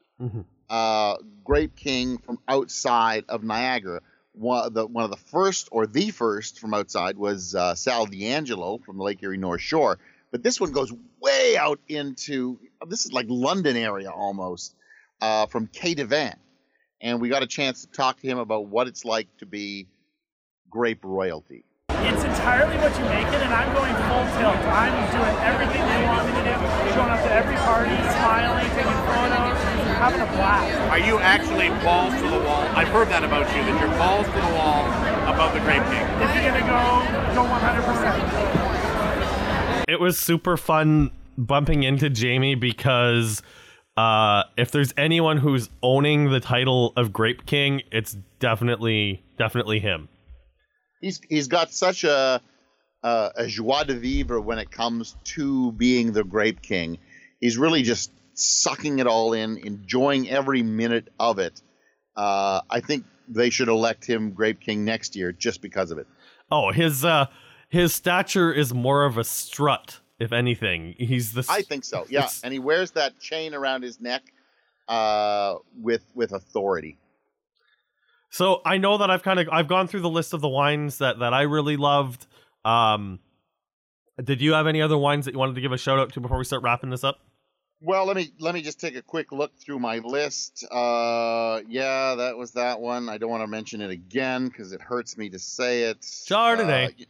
uh, 0.71 1.17
Grape 1.45 1.77
King 1.77 2.19
from 2.19 2.39
outside 2.49 3.25
of 3.29 3.43
Niagara. 3.43 4.01
One 4.33 4.67
of, 4.67 4.75
the, 4.75 4.87
one 4.87 5.05
of 5.05 5.11
the 5.11 5.17
first, 5.17 5.69
or 5.71 5.87
the 5.87 6.11
first 6.11 6.59
from 6.59 6.75
outside, 6.75 7.17
was 7.17 7.55
uh, 7.55 7.75
Sal 7.75 8.07
D'Angelo 8.07 8.79
from 8.79 8.97
the 8.97 9.05
Lake 9.05 9.23
Erie 9.23 9.37
North 9.37 9.61
Shore. 9.61 9.99
But 10.33 10.43
this 10.43 10.61
one 10.61 10.73
goes 10.73 10.93
way 11.21 11.57
out 11.57 11.79
into 11.87 12.59
this 12.89 13.07
is 13.07 13.13
like 13.13 13.27
London 13.29 13.77
area 13.77 14.11
almost 14.11 14.75
uh, 15.21 15.47
from 15.47 15.69
Quai 15.69 15.95
du 15.95 16.05
Vin, 16.05 16.35
and 17.01 17.21
we 17.21 17.29
got 17.29 17.45
a 17.45 17.47
chance 17.47 17.83
to 17.83 17.91
talk 17.93 18.21
to 18.21 18.27
him 18.27 18.39
about 18.39 18.67
what 18.67 18.89
it's 18.89 19.05
like 19.05 19.29
to 19.39 19.47
be 19.47 19.87
grape 20.69 21.05
royalty. 21.05 21.65
It's 21.91 22.25
entirely 22.25 22.77
what 22.79 22.93
you 22.99 23.05
make 23.05 23.29
it, 23.29 23.41
and 23.47 23.55
I'm 23.55 23.73
going 23.73 23.95
full 24.11 24.27
tilt. 24.37 24.59
I'm 24.67 24.93
doing 25.15 25.37
everything 25.47 25.81
they 25.87 26.03
want 26.05 26.27
me 26.27 26.33
to 26.35 26.43
do, 26.43 26.55
showing 26.93 27.11
up 27.15 27.23
to 27.23 27.31
every 27.31 27.57
party, 27.63 27.95
smiling, 28.19 28.67
taking 28.75 29.01
photos, 29.07 29.34
having 30.05 30.21
a 30.21 30.29
blast. 30.37 30.77
Are 30.91 30.99
you 30.99 31.19
actually 31.19 31.71
balls 31.83 32.13
to 32.17 32.29
the 32.29 32.39
wall? 32.45 32.61
I've 32.77 32.89
heard 32.89 33.09
that 33.09 33.25
about 33.25 33.49
you, 33.57 33.63
that 33.63 33.81
you're 33.81 33.89
balls 33.97 34.27
to 34.27 34.33
the 34.33 34.53
wall 34.55 34.85
about 35.33 35.55
the 35.55 35.61
Grape 35.61 35.83
King. 35.85 36.07
If 36.21 36.35
you're 36.35 36.45
gonna 36.45 36.61
go, 36.61 37.01
go 37.35 37.47
100%. 37.49 39.89
It 39.89 40.01
was 40.01 40.19
super 40.19 40.59
fun 40.59 41.11
bumping 41.39 41.85
into 41.85 42.11
Jamie 42.11 42.55
because 42.55 43.41
uh, 43.97 44.43
if 44.59 44.73
there's 44.73 44.93
anyone 44.99 45.39
who's 45.39 45.71
owning 45.83 46.29
the 46.31 46.41
title 46.41 46.93
of 46.97 47.11
Grape 47.11 47.47
King, 47.47 47.81
it's 47.91 48.15
definitely 48.41 49.23
definitely 49.39 49.81
him. 49.81 50.11
He's 51.01 51.19
he's 51.31 51.49
got 51.49 51.73
such 51.73 52.05
a 52.05 52.43
a, 53.03 53.31
a 53.37 53.47
joie 53.47 53.85
de 53.85 53.95
vivre 53.95 54.39
when 54.39 54.59
it 54.59 54.71
comes 54.71 55.17
to 55.25 55.73
being 55.73 56.13
the 56.13 56.25
Grape 56.25 56.61
King. 56.61 56.99
He's 57.41 57.57
really 57.57 57.83
just 57.83 58.11
sucking 58.35 58.99
it 58.99 59.07
all 59.07 59.33
in, 59.33 59.59
enjoying 59.59 60.29
every 60.29 60.63
minute 60.63 61.09
of 61.19 61.39
it. 61.39 61.61
Uh, 62.17 62.61
I 62.71 62.81
think 62.81 63.05
they 63.29 63.51
should 63.51 63.69
elect 63.69 64.05
him 64.05 64.33
Grape 64.33 64.61
King 64.61 64.85
next 64.85 65.17
year 65.17 65.33
just 65.33 65.63
because 65.63 65.91
of 65.91 65.99
it. 65.99 66.07
Oh, 66.51 66.71
his 66.73 67.05
uh, 67.05 67.27
his 67.69 67.95
stature 67.95 68.53
is 68.53 68.73
more 68.73 69.05
of 69.05 69.19
a 69.19 69.25
strut, 69.25 70.01
if 70.19 70.33
anything. 70.33 70.95
He's 70.99 71.33
the. 71.33 71.45
I 71.49 71.63
think 71.63 71.85
so. 71.85 72.07
Yeah, 72.09 72.29
and 72.43 72.53
he 72.53 72.59
wears 72.59 72.93
that 72.93 73.19
chain 73.19 73.55
around 73.55 73.83
his 73.83 74.01
neck 74.01 74.23
uh, 74.89 75.57
with 75.81 76.05
with 76.15 76.33
authority. 76.33 76.99
So 78.31 78.61
I 78.65 78.79
know 78.79 78.99
that 78.99 79.11
I've 79.11 79.23
kind 79.23 79.39
of 79.39 79.49
I've 79.51 79.69
gone 79.69 79.87
through 79.87 80.01
the 80.01 80.11
list 80.11 80.33
of 80.33 80.41
the 80.41 80.49
wines 80.49 80.99
that 80.99 81.21
that 81.21 81.33
I 81.33 81.43
really 81.43 81.77
loved. 81.77 82.27
Um, 82.65 83.21
did 84.23 84.41
you 84.41 84.53
have 84.53 84.67
any 84.67 84.81
other 84.83 84.99
wines 84.99 85.25
that 85.25 85.33
you 85.33 85.39
wanted 85.39 85.55
to 85.57 85.61
give 85.61 85.73
a 85.73 85.79
shout 85.79 85.99
out 85.99 86.13
to 86.13 86.21
before 86.21 86.39
we 86.39 86.45
start 86.45 86.63
wrapping 86.63 86.91
this 86.91 87.05
up? 87.05 87.19
Well, 87.83 88.07
let 88.07 88.17
me 88.17 88.33
let 88.39 88.55
me 88.55 88.63
just 88.63 88.81
take 88.81 88.97
a 88.97 89.03
quick 89.03 89.31
look 89.33 89.55
through 89.59 89.79
my 89.79 89.99
list. 89.99 90.65
Uh, 90.71 91.61
yeah, 91.69 92.15
that 92.15 92.37
was 92.39 92.53
that 92.53 92.81
one. 92.81 93.09
I 93.09 93.19
don't 93.19 93.31
want 93.31 93.43
to 93.43 93.47
mention 93.47 93.81
it 93.83 93.91
again 93.91 94.47
because 94.49 94.73
it 94.73 94.81
hurts 94.81 95.19
me 95.19 95.29
to 95.31 95.39
say 95.39 95.83
it. 95.85 96.01
Chardonnay. 96.01 96.87
Uh, 96.87 96.91
y- 96.99 97.07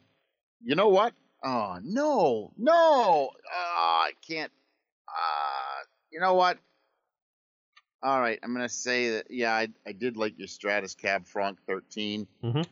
you 0.64 0.74
know 0.74 0.88
what? 0.88 1.12
Oh 1.44 1.78
no, 1.82 2.50
no! 2.56 3.30
Uh, 3.34 3.54
I 3.54 4.10
can't. 4.26 4.50
Uh, 5.06 5.84
you 6.10 6.18
know 6.18 6.34
what? 6.34 6.58
All 8.02 8.20
right, 8.20 8.38
I'm 8.42 8.52
gonna 8.52 8.68
say 8.68 9.10
that. 9.10 9.26
Yeah, 9.30 9.52
I 9.52 9.68
I 9.86 9.92
did 9.92 10.16
like 10.16 10.38
your 10.38 10.48
Stratus 10.48 10.94
Cab 10.94 11.26
Franc 11.26 11.58
13. 11.66 12.26
Mm-hmm. 12.42 12.62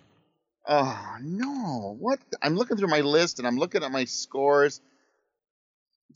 Oh 0.67 1.17
no! 1.21 1.97
What? 2.01 2.19
I'm 2.41 2.57
looking 2.57 2.77
through 2.77 2.89
my 2.89 3.01
list 3.01 3.39
and 3.39 3.47
I'm 3.47 3.57
looking 3.59 3.83
at 3.85 3.93
my 3.93 4.05
scores. 4.07 4.81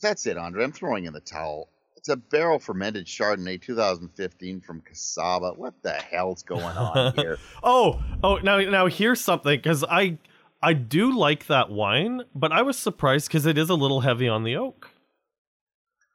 That's 0.01 0.25
it, 0.25 0.37
Andre. 0.37 0.63
I'm 0.63 0.71
throwing 0.71 1.05
in 1.05 1.13
the 1.13 1.19
towel. 1.19 1.69
It's 1.95 2.09
a 2.09 2.15
barrel 2.15 2.59
fermented 2.59 3.05
Chardonnay 3.05 3.61
2015 3.61 4.61
from 4.61 4.81
Kacaba. 4.81 5.57
What 5.57 5.73
the 5.81 5.91
hell's 5.91 6.43
going 6.43 6.63
on 6.63 7.13
here? 7.15 7.37
oh, 7.63 8.01
oh, 8.23 8.37
now 8.37 8.59
now 8.59 8.87
here's 8.87 9.19
something 9.19 9.57
because 9.57 9.83
I 9.83 10.17
I 10.61 10.73
do 10.73 11.17
like 11.17 11.47
that 11.47 11.69
wine, 11.69 12.21
but 12.33 12.51
I 12.51 12.61
was 12.61 12.77
surprised 12.77 13.27
because 13.27 13.45
it 13.45 13.57
is 13.57 13.69
a 13.69 13.75
little 13.75 14.01
heavy 14.01 14.27
on 14.27 14.43
the 14.43 14.55
oak. 14.55 14.89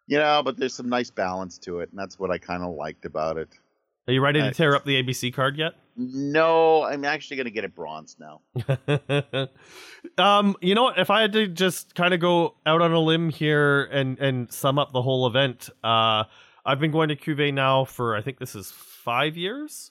You 0.07 0.19
know, 0.19 0.43
but 0.45 0.57
there's 0.57 0.75
some 0.75 0.89
nice 0.89 1.11
balance 1.11 1.59
to 1.59 1.81
it, 1.81 1.91
and 1.91 1.99
that's 1.99 2.19
what 2.19 2.31
I 2.31 2.39
kind 2.39 2.63
of 2.63 2.75
liked 2.75 3.05
about 3.05 3.37
it. 3.37 3.49
Are 4.09 4.13
you 4.13 4.21
ready 4.21 4.41
to 4.41 4.49
Uh, 4.49 4.53
tear 4.53 4.75
up 4.75 4.85
the 4.85 5.03
ABC 5.03 5.33
card 5.33 5.57
yet? 5.57 5.75
No, 5.97 6.83
I'm 6.83 7.05
actually 7.05 7.37
going 7.37 7.45
to 7.45 7.51
get 7.53 7.65
it 7.65 7.75
bronze 7.75 8.17
now. 8.19 8.41
um, 10.19 10.57
you 10.61 10.75
know 10.75 10.85
what? 10.85 10.99
If 10.99 11.11
I 11.11 11.21
had 11.21 11.33
to 11.35 11.47
just 11.47 11.95
kind 11.95 12.15
of 12.15 12.21
go 12.21 12.57
out 12.65 12.81
on 12.81 12.93
a 12.93 12.99
limb 12.99 13.31
here 13.31 13.85
and 13.85 14.19
and 14.19 14.51
sum 14.51 14.79
up 14.79 14.93
the 14.93 15.03
whole 15.03 15.27
event, 15.27 15.69
uh, 15.85 16.25
I've 16.65 16.81
been 16.81 16.91
going 16.91 17.11
to 17.11 17.17
Cuvée 17.17 17.53
now 17.53 17.85
for 17.85 18.17
I 18.17 18.23
think 18.23 18.39
this 18.39 18.55
is 18.55 18.71
five 18.73 19.37
years, 19.37 19.91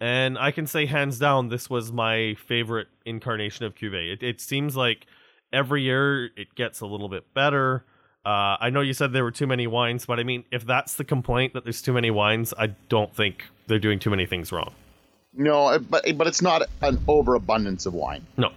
and 0.00 0.38
I 0.38 0.50
can 0.50 0.66
say 0.66 0.86
hands 0.86 1.18
down 1.18 1.48
this 1.48 1.68
was 1.68 1.92
my 1.92 2.34
favorite 2.46 2.88
incarnation 3.04 3.66
of 3.66 3.74
Cuvée. 3.74 4.12
It, 4.12 4.22
it 4.22 4.40
seems 4.40 4.76
like 4.76 5.06
every 5.52 5.82
year 5.82 6.26
it 6.36 6.54
gets 6.54 6.80
a 6.80 6.86
little 6.86 7.08
bit 7.08 7.34
better. 7.34 7.84
Uh, 8.24 8.56
I 8.58 8.70
know 8.70 8.80
you 8.80 8.94
said 8.94 9.12
there 9.12 9.24
were 9.24 9.30
too 9.30 9.46
many 9.46 9.66
wines, 9.66 10.06
but 10.06 10.18
I 10.18 10.22
mean, 10.22 10.44
if 10.50 10.64
that's 10.64 10.94
the 10.94 11.04
complaint 11.04 11.52
that 11.52 11.64
there's 11.64 11.82
too 11.82 11.92
many 11.92 12.10
wines, 12.10 12.54
I 12.56 12.68
don't 12.88 13.14
think 13.14 13.44
they're 13.66 13.78
doing 13.78 13.98
too 13.98 14.10
many 14.10 14.24
things 14.24 14.50
wrong. 14.50 14.72
No, 15.34 15.66
uh, 15.66 15.78
but 15.78 16.04
but 16.16 16.26
it's 16.26 16.40
not 16.40 16.62
an 16.82 16.98
overabundance 17.08 17.86
of 17.86 17.94
wine. 17.94 18.24
No. 18.36 18.50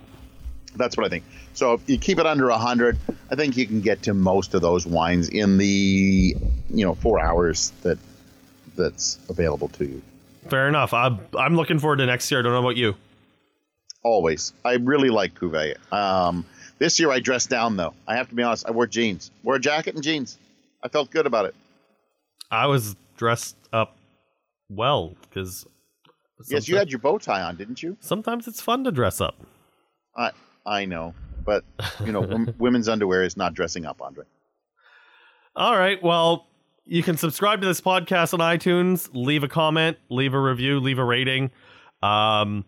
That's 0.76 0.96
what 0.96 1.06
I 1.06 1.10
think. 1.10 1.24
So 1.54 1.74
if 1.74 1.90
you 1.90 1.98
keep 1.98 2.20
it 2.20 2.28
under 2.28 2.50
100, 2.50 2.98
I 3.32 3.36
think 3.36 3.58
you 3.58 3.66
can 3.66 3.82
get 3.82 4.04
to 4.04 4.14
most 4.14 4.54
of 4.54 4.62
those 4.62 4.86
wines 4.86 5.28
in 5.28 5.58
the 5.58 6.36
you 6.70 6.86
know 6.86 6.94
four 6.96 7.20
hours 7.20 7.72
that 7.82 7.98
that's 8.76 9.18
available 9.28 9.70
to 9.70 9.86
you. 9.86 10.02
Fair 10.50 10.70
enough. 10.70 10.94
I'm, 10.94 11.20
I'm 11.38 11.56
looking 11.56 11.80
forward 11.80 11.98
to 11.98 12.06
next 12.06 12.30
year. 12.32 12.40
I 12.40 12.44
don't 12.44 12.54
know 12.54 12.60
about 12.60 12.78
you. 12.78 12.96
Always, 14.04 14.54
I 14.64 14.74
really 14.76 15.10
like 15.10 15.34
Cuvée. 15.34 15.76
Um, 15.92 16.46
this 16.80 17.00
year 17.00 17.12
I 17.12 17.20
dressed 17.20 17.50
down 17.50 17.78
though. 17.78 17.94
I 18.08 18.16
have 18.16 18.30
to 18.30 18.36
be 18.36 18.44
honest. 18.44 18.68
I 18.68 18.72
wore 18.72 18.88
jeans, 18.88 19.32
wore 19.44 19.56
a 19.56 19.60
jacket 19.60 19.96
and 19.96 20.04
jeans. 20.04 20.38
I 20.84 20.88
felt 20.90 21.12
good 21.12 21.26
about 21.26 21.46
it. 21.46 21.56
I 22.52 22.68
was 22.68 22.96
dressed 23.18 23.56
up 23.74 23.98
well 24.70 25.16
because. 25.22 25.66
Yes, 26.50 26.68
you 26.68 26.78
had 26.78 26.92
your 26.92 27.00
bow 27.00 27.18
tie 27.18 27.42
on, 27.42 27.56
didn't 27.56 27.82
you? 27.82 27.98
Sometimes 28.00 28.48
it's 28.48 28.62
fun 28.62 28.84
to 28.84 28.92
dress 28.92 29.20
up. 29.20 29.36
I 30.16 30.32
I 30.66 30.86
know, 30.86 31.16
but 31.44 31.64
you 32.06 32.12
know, 32.12 32.22
wom- 32.22 32.54
women's 32.60 32.88
underwear 32.88 33.24
is 33.24 33.36
not 33.36 33.54
dressing 33.56 33.86
up, 33.86 34.02
Andre. 34.02 34.26
All 35.56 35.76
right. 35.76 36.02
Well, 36.04 36.46
you 36.86 37.02
can 37.02 37.18
subscribe 37.18 37.62
to 37.62 37.68
this 37.68 37.82
podcast 37.82 38.34
on 38.34 38.40
iTunes, 38.40 39.10
leave 39.14 39.44
a 39.44 39.48
comment, 39.48 39.98
leave 40.10 40.36
a 40.36 40.40
review, 40.40 40.80
leave 40.80 41.00
a 41.00 41.04
rating. 41.04 41.50
Um, 42.04 42.64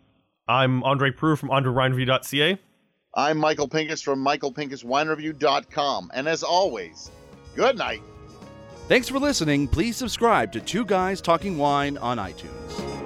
I'm 0.47 0.83
Andre 0.83 1.11
Proulx 1.11 1.37
from 1.37 1.49
AndreWineReview.ca. 1.49 2.57
I'm 3.13 3.37
Michael 3.37 3.67
Pincus 3.67 4.01
from 4.01 4.23
MichaelPinkusWineReview.com, 4.23 6.11
and 6.13 6.27
as 6.27 6.43
always, 6.43 7.09
good 7.55 7.77
night. 7.77 8.01
Thanks 8.87 9.09
for 9.09 9.19
listening. 9.19 9.67
Please 9.67 9.97
subscribe 9.97 10.51
to 10.51 10.59
Two 10.59 10.85
Guys 10.85 11.21
Talking 11.21 11.57
Wine 11.57 11.97
on 11.97 12.17
iTunes. 12.17 12.98